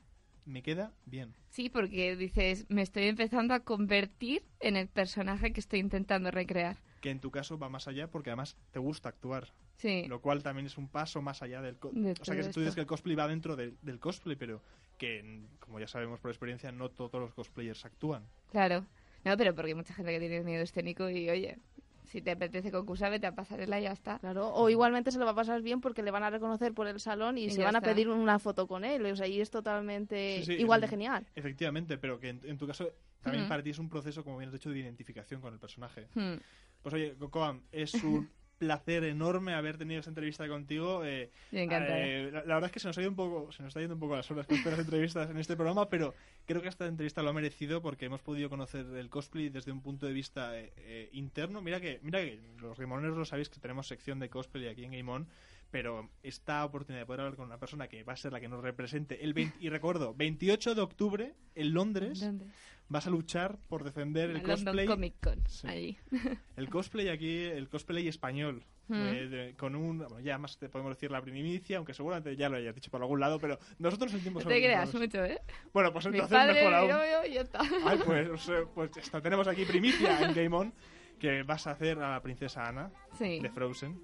me 0.45 0.63
queda 0.63 0.95
bien. 1.05 1.35
Sí, 1.51 1.69
porque 1.69 2.17
dices, 2.17 2.65
me 2.71 2.81
estoy 2.83 3.05
empezando 3.05 3.53
a 3.55 3.61
convertir 3.61 4.45
en 4.61 4.77
el 4.77 4.89
personaje 4.89 5.53
que 5.53 5.61
estoy 5.61 5.81
intentando 5.81 6.31
recrear. 6.31 6.79
Que 7.01 7.11
en 7.11 7.21
tu 7.21 7.31
caso 7.31 7.59
va 7.59 7.69
más 7.69 7.89
allá 7.89 8.11
porque 8.11 8.31
además 8.31 8.57
te 8.71 8.79
gusta 8.79 9.09
actuar. 9.09 9.53
Sí. 9.77 10.05
Lo 10.09 10.21
cual 10.21 10.43
también 10.43 10.67
es 10.67 10.77
un 10.77 10.89
paso 10.89 11.23
más 11.23 11.43
allá 11.43 11.63
del... 11.63 11.77
De 11.93 12.13
o 12.13 12.25
sea, 12.25 12.35
que 12.35 12.43
todo 12.43 12.53
tú 12.53 12.61
dices 12.61 12.75
que 12.75 12.81
el 12.81 12.87
cosplay 12.87 13.15
va 13.15 13.29
dentro 13.29 13.55
del, 13.55 13.77
del 13.83 14.01
cosplay, 14.01 14.35
pero 14.37 14.61
que, 14.97 15.45
como 15.61 15.79
ya 15.79 15.87
sabemos 15.87 16.19
por 16.19 16.31
experiencia, 16.31 16.73
no 16.73 16.91
todos 16.91 17.21
los 17.21 17.33
cosplayers 17.33 17.85
actúan. 17.85 18.25
Claro. 18.51 18.85
No, 19.25 19.37
pero 19.37 19.55
porque 19.55 19.71
hay 19.71 19.75
mucha 19.75 19.95
gente 19.95 20.13
que 20.13 20.19
tiene 20.19 20.43
miedo 20.43 20.63
escénico 20.63 21.09
y, 21.09 21.31
oye, 21.31 21.59
si 22.07 22.23
te 22.23 22.33
apetece 22.33 22.73
concursar, 22.73 23.11
vete 23.11 23.27
a 23.27 23.35
pasarela 23.35 23.79
y 23.79 23.85
ya 23.85 23.93
está. 23.93 24.19
Claro, 24.19 24.49
o 24.53 24.69
igualmente 24.69 25.13
se 25.13 25.19
lo 25.19 25.25
va 25.27 25.33
a 25.33 25.35
pasar 25.37 25.63
bien 25.63 25.81
porque 25.81 26.03
le 26.03 26.11
van 26.11 26.23
a 26.25 26.31
reconocer 26.31 26.73
por 26.73 26.89
el 26.89 26.99
salón 26.99 27.39
y, 27.39 27.45
Y 27.45 27.51
se 27.51 27.63
van 27.63 27.77
a 27.77 27.81
pedir 27.81 28.09
una 28.09 28.39
foto 28.39 28.67
con 28.67 28.85
él. 28.85 29.05
O 29.07 29.17
sea, 29.17 29.27
y 29.27 29.41
es 29.41 29.51
totalmente 29.51 30.39
Sí, 30.41 30.47
sí, 30.47 30.53
igual 30.55 30.81
de 30.81 30.89
genial. 30.89 31.27
Efectivamente, 31.37 31.99
pero 31.99 32.19
que 32.19 32.31
en, 32.31 32.41
en 32.45 32.59
tu 32.59 32.67
caso 32.67 32.91
también 33.23 33.45
Mm. 33.45 33.49
para 33.49 33.63
ti 33.63 33.71
es 33.71 33.79
un 33.79 33.89
proceso, 33.89 34.25
como 34.25 34.39
bien 34.39 34.49
has 34.49 34.55
dicho, 34.55 34.71
de 34.71 34.79
identificación 34.79 35.41
con 35.41 35.53
el 35.53 35.59
personaje. 35.59 36.07
Hmm. 36.15 36.37
Pues 36.83 36.95
oye, 36.95 37.15
Cocoam, 37.19 37.63
es 37.73 37.95
un 37.95 38.29
placer 38.59 39.05
enorme 39.05 39.55
haber 39.55 39.79
tenido 39.79 40.01
esta 40.01 40.11
entrevista 40.11 40.49
contigo. 40.49 41.05
eh, 41.05 41.31
Yo 41.53 41.61
encantada. 41.61 42.01
eh, 42.05 42.31
la, 42.33 42.41
la 42.45 42.55
verdad 42.55 42.65
es 42.67 42.73
que 42.73 42.81
se 42.81 42.89
nos 42.89 42.99
ha 42.99 43.01
ido 43.01 43.11
un 43.11 43.17
poco, 43.17 43.53
se 43.53 43.63
nos 43.63 43.71
está 43.71 43.81
yendo 43.81 43.95
un 43.95 44.01
poco 44.01 44.17
las 44.17 44.29
horas 44.33 44.47
con 44.49 44.57
estas 44.57 44.79
entrevistas 44.81 45.31
en 45.31 45.37
este 45.39 45.55
programa, 45.55 45.89
pero 45.89 46.13
creo 46.45 46.61
que 46.61 46.69
esta 46.69 46.87
entrevista 46.87 47.23
lo 47.23 47.31
ha 47.31 47.33
merecido 47.33 47.81
porque 47.83 48.07
hemos 48.07 48.21
podido 48.21 48.49
conocer 48.51 48.85
el 48.97 49.11
cosplay 49.11 49.49
desde 49.49 49.71
un 49.71 49.81
punto 49.81 50.07
de 50.07 50.13
vista 50.13 50.59
eh, 50.59 50.73
eh, 50.79 51.09
interno. 51.13 51.63
Mira 51.63 51.81
que, 51.81 52.01
mira 52.03 52.21
que 52.21 52.41
los 52.61 52.77
gameoneros 52.79 53.17
lo 53.17 53.25
sabéis 53.25 53.49
que 53.49 53.61
tenemos 53.61 53.87
sección 53.87 54.19
de 54.19 54.29
cosplay 54.29 54.67
aquí 54.67 54.85
en 54.85 54.91
Game 54.91 55.09
On, 55.13 55.29
pero 55.71 56.09
esta 56.25 56.65
oportunidad 56.65 57.03
de 57.03 57.07
poder 57.07 57.21
hablar 57.21 57.37
con 57.37 57.47
una 57.47 57.59
persona 57.59 57.87
que 57.87 58.03
va 58.03 58.15
a 58.15 58.17
ser 58.17 58.33
la 58.33 58.41
que 58.41 58.49
nos 58.49 58.63
represente 58.65 59.23
el 59.23 59.35
20 59.35 59.59
y 59.61 59.69
recuerdo 59.69 60.15
28 60.15 60.75
de 60.75 60.81
octubre 60.81 61.35
en 61.55 61.75
Londres 61.75 62.23
Londres. 62.23 62.49
Vas 62.89 63.07
a 63.07 63.11
luchar 63.11 63.59
por 63.69 63.85
defender 63.85 64.31
el 64.31 64.37
London 64.39 64.57
cosplay 64.65 64.87
Comic 64.87 65.15
Con, 65.23 65.47
Sí. 65.49 65.67
allí. 65.69 65.99
el 66.57 66.69
cosplay 66.71 67.09
aquí, 67.09 67.43
el 67.45 67.69
cosplay 67.69 68.09
español. 68.09 68.65
Mm. 68.91 68.95
eh, 68.95 69.29
de- 69.29 69.55
con 69.55 69.77
un, 69.77 69.99
bueno, 69.99 70.19
ya 70.21 70.39
más 70.39 70.57
te 70.57 70.71
podemos 70.71 70.95
decir 70.95 71.11
la 71.11 71.21
primicia, 71.21 71.77
aunque 71.77 71.93
seguramente 71.93 72.35
ya 72.37 72.49
lo 72.49 72.57
hayas 72.57 72.75
dicho 72.75 72.91
por 72.91 73.03
algún 73.03 73.21
lado, 73.21 73.39
pero 73.39 73.59
nosotros 73.79 74.11
sentimos 74.11 74.43
No 74.45 74.49
te 74.49 74.57
creas 74.63 74.95
mucho, 74.95 75.23
¿eh? 75.27 75.43
Bueno, 75.75 75.93
pues 75.93 76.07
Mi 76.07 76.13
entonces 76.13 76.35
padre, 76.39 76.55
mejor 76.55 76.73
aún. 76.73 76.89
yo, 76.89 76.97
yo, 76.97 77.27
y 77.31 77.35
ya 77.35 77.43
está. 77.43 77.61
Ay, 77.85 77.99
pues, 78.03 78.51
pues 78.75 78.91
tenemos 79.23 79.47
aquí 79.47 79.67
primicia 79.67 80.23
en 80.23 80.33
Game 80.35 80.57
On, 80.57 80.73
que 81.19 81.43
vas 81.43 81.67
a 81.67 81.73
hacer 81.73 81.99
a 81.99 82.13
la 82.13 82.23
princesa 82.23 82.67
Ana 82.67 82.91
Sí. 83.19 83.41
de 83.41 83.51
Frozen. 83.51 84.01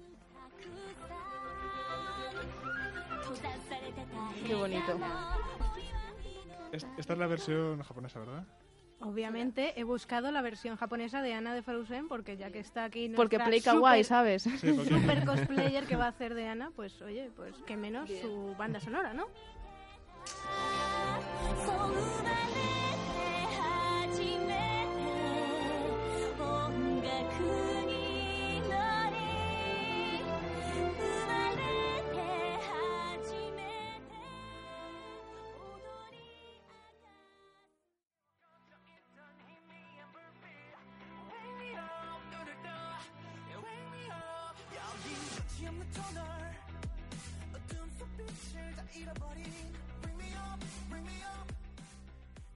Qué 4.45 4.53
bonito. 4.53 4.99
Es- 6.71 6.85
Esta 6.97 7.13
es 7.13 7.19
la 7.19 7.25
versión 7.27 7.81
japonesa, 7.81 8.19
¿verdad? 8.19 8.45
Obviamente 9.01 9.73
he 9.79 9.83
buscado 9.83 10.31
la 10.31 10.41
versión 10.41 10.77
japonesa 10.77 11.21
de 11.21 11.33
Ana 11.33 11.53
de 11.53 11.61
Frozen 11.61 12.07
porque 12.07 12.37
ya 12.37 12.51
que 12.51 12.59
está 12.59 12.85
aquí 12.85 13.09
Porque 13.15 13.39
Play 13.39 13.61
Kawaii, 13.61 14.03
¿sabes? 14.03 14.43
Sí, 14.43 14.71
porque- 14.71 14.89
super 14.89 15.25
cosplayer 15.25 15.85
que 15.85 15.95
va 15.95 16.05
a 16.05 16.09
hacer 16.09 16.33
de 16.33 16.47
Ana, 16.47 16.71
pues 16.75 17.01
oye, 17.01 17.29
pues 17.35 17.55
que 17.67 17.75
menos 17.77 18.09
su 18.21 18.55
banda 18.57 18.79
sonora, 18.79 19.13
¿no? 19.13 19.27
흩어 45.93 46.13
널 46.13 46.25
Bring 50.01 50.17
me 50.17 50.33
up, 50.35 50.59
bring 50.89 51.03
me 51.03 51.23
up. 51.23 51.54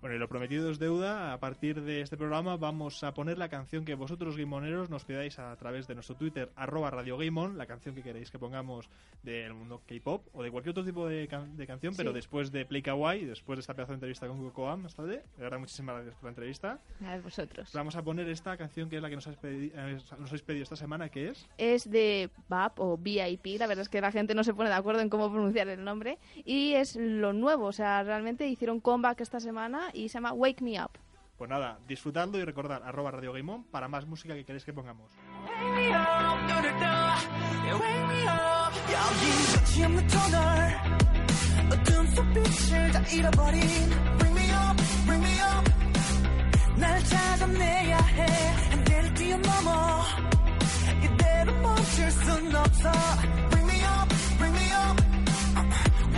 Bueno, 0.01 0.15
y 0.15 0.19
lo 0.19 0.29
prometido 0.29 0.71
es 0.71 0.79
deuda. 0.79 1.33
A 1.33 1.39
partir 1.41 1.81
de 1.81 1.99
este 2.01 2.15
programa 2.15 2.55
vamos 2.55 3.03
a 3.03 3.13
poner 3.13 3.37
la 3.37 3.49
canción 3.49 3.83
que 3.83 3.95
vosotros, 3.95 4.37
gameoneros, 4.37 4.89
nos 4.89 5.03
pidáis 5.03 5.37
a 5.39 5.53
través 5.57 5.87
de 5.87 5.95
nuestro 5.95 6.15
Twitter, 6.15 6.49
arroba 6.55 6.89
Radio 6.89 7.17
Gameon, 7.17 7.57
la 7.57 7.65
canción 7.65 7.93
que 7.95 8.01
queréis 8.01 8.31
que 8.31 8.39
pongamos 8.39 8.89
del 9.23 9.53
mundo 9.53 9.81
K-pop 9.85 10.25
o 10.33 10.41
de 10.41 10.51
cualquier 10.51 10.71
otro 10.71 10.85
tipo 10.85 11.05
de, 11.05 11.27
can- 11.27 11.57
de 11.57 11.67
canción, 11.67 11.93
pero 11.97 12.13
después 12.13 12.49
de 12.53 12.65
Play 12.65 12.81
Kawaii, 12.81 13.25
después 13.25 13.57
de 13.57 13.61
esta 13.61 13.73
pedazo 13.73 13.91
de 13.91 13.95
entrevista 13.95 14.25
con 14.27 14.39
Cocoam, 14.41 14.83
más 14.83 14.95
tarde. 14.95 15.23
De 15.35 15.43
verdad, 15.43 15.59
muchísimas 15.59 15.95
gracias 15.95 16.15
por 16.15 16.23
la 16.23 16.29
entrevista. 16.29 16.79
A 17.05 17.17
vosotros. 17.17 17.69
Vamos 17.73 17.97
a 17.97 18.01
poner 18.01 18.29
esta 18.29 18.55
canción 18.55 18.89
que 18.89 18.95
es 18.95 19.01
la 19.01 19.09
que 19.09 19.15
nos 19.15 19.27
habéis 19.27 19.41
pedi- 19.41 19.71
eh, 19.75 19.97
nos 20.17 20.29
habéis 20.29 20.43
pedido 20.43 20.63
esta 20.63 20.77
semana, 20.77 21.09
que 21.09 21.27
es... 21.27 21.45
Es 21.57 21.89
de 21.91 22.29
VAP 22.47 22.79
o 22.79 22.97
VIP, 22.97 23.59
la 23.59 23.67
verdad 23.67 23.81
es 23.81 23.89
que 23.89 23.99
la 23.99 24.13
gente 24.13 24.33
no 24.33 24.45
se 24.45 24.53
pone 24.53 24.69
de 24.69 24.75
acuerdo 24.75 25.01
en 25.01 25.09
cómo 25.09 25.29
pronunciar 25.29 25.67
el 25.67 25.83
nombre. 25.83 26.19
Y 26.45 26.73
es 26.75 26.95
lo 26.95 27.33
nuevo, 27.33 27.65
o 27.65 27.73
sea, 27.73 28.01
realmente 28.03 28.47
hicieron 28.47 28.79
comeback 28.79 29.19
esta 29.19 29.41
semana 29.41 29.88
y 29.93 30.09
se 30.09 30.15
llama 30.15 30.33
Wake 30.33 30.63
Me 30.63 30.83
Up. 30.83 30.91
Pues 31.37 31.49
nada, 31.49 31.79
disfrutadlo 31.87 32.37
y 32.37 32.43
recordad 32.43 32.83
arroba 32.83 33.11
Radio 33.11 33.31
Game 33.31 33.51
On 33.51 33.63
para 33.63 33.87
más 33.87 34.05
música 34.05 34.33
que 34.33 34.43
queréis 34.43 34.65
que 34.65 34.73
pongamos. 34.73 35.11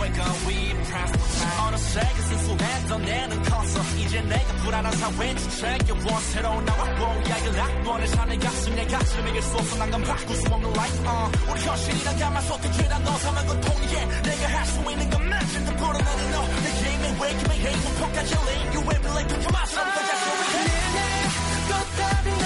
Wake 0.02 0.18
up, 0.18 0.46
we. 0.46 1.31
그 1.72 1.78
순수했던 1.78 3.02
내는 3.02 3.42
컸어 3.44 3.82
이제 3.96 4.20
내가 4.20 4.52
불안한 4.62 4.92
사회인 4.92 5.36
주체겨워 5.38 6.20
새로운 6.20 6.64
나와 6.66 6.84
뽀야의 6.84 7.52
낙원을 7.52 8.06
사내 8.08 8.36
가슴에 8.36 8.86
가슴에 8.86 9.32
길 9.32 9.42
쏟아 9.42 9.76
난건 9.78 10.02
바꿀 10.02 10.36
수 10.36 10.52
없는 10.52 10.70
life 10.70 10.98
uh. 11.00 11.50
우리 11.50 11.60
현실이란 11.62 12.18
가마솥에 12.18 12.72
죄다 12.72 12.98
넣어서만 12.98 13.46
건 13.46 13.60
통이해. 13.62 14.06
내가 14.22 14.48
할 14.48 14.66
수 14.66 14.90
있는 14.90 15.10
건 15.10 15.22
matching 15.22 15.64
더 15.64 15.76
불어나는 15.76 16.30
너내 16.30 16.72
게임에 16.82 17.08
me 17.08 17.56
hey 17.56 17.76
목표까지 17.80 18.34
lane 18.34 18.68
you 18.74 18.82
me 18.82 18.94
like 19.08 19.28
come 19.28 19.56
some 19.64 19.90
더 19.92 19.98
자신을 20.08 20.40
해 20.52 21.02
꽃다리 21.68 22.41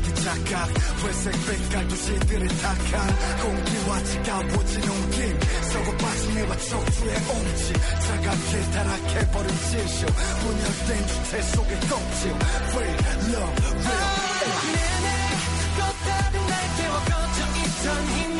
착각 0.23 0.69
회색 1.03 1.33
빛깔 1.33 1.87
도시들의 1.87 2.47
탁한 2.47 3.39
공기와 3.41 4.03
차가워진 4.03 4.89
옮김. 4.89 5.39
썩어 5.71 5.97
빠진 5.97 6.37
해와 6.37 6.57
척추의 6.57 7.15
옹지. 7.27 7.73
차갑게 7.73 8.71
타락해버린 8.71 9.49
지쇼 9.57 10.05
분열된 10.07 11.07
주체 11.07 11.41
속의 11.41 11.79
껍질 11.81 12.31
Real 12.71 13.17
love, 13.33 13.57
real. 13.81 14.21
내내 14.73 15.07
꽃다른 15.75 16.47
날개와 16.47 16.99
꺼져 17.05 17.37
있던 17.57 18.07
희 18.09 18.30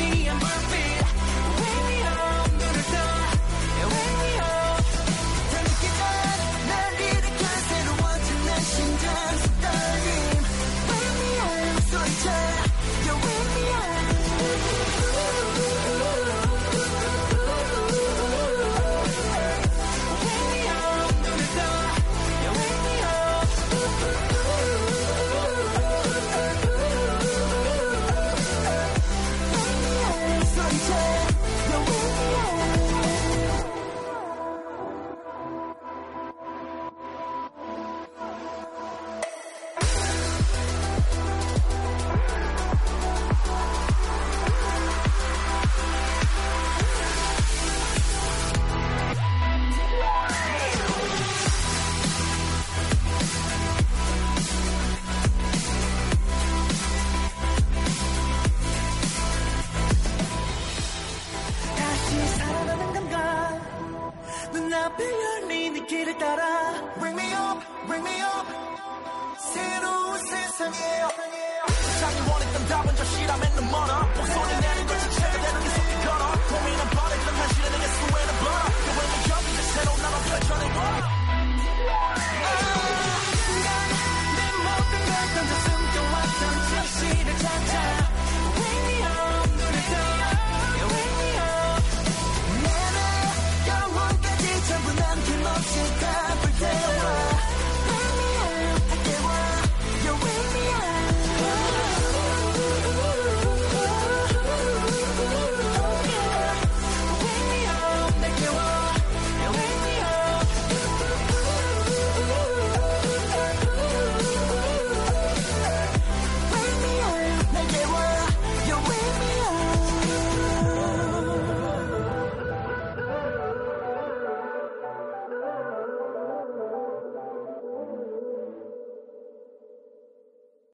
원했던 72.32 72.68
답은 72.68 72.96
절실함에는 72.96 73.72
멀어 73.72 74.00
목소리 74.16 74.52
내는 74.62 74.88
걸 74.88 75.00
주체가 75.00 75.32
되는 75.32 75.62
게 75.62 75.70
속이 75.70 75.92
걸어 76.06 76.24
고민은 76.48 76.82
버려 76.96 77.14
그런 77.20 77.36
현실은 77.36 77.72
내게 77.72 77.88
수혜는 77.88 78.32
벌어. 78.40 78.58
그 78.82 78.88
외모 78.98 79.14
협의 79.28 79.48
자체로 79.56 79.98
나만 80.02 80.16
펼쳐낸 80.24 80.74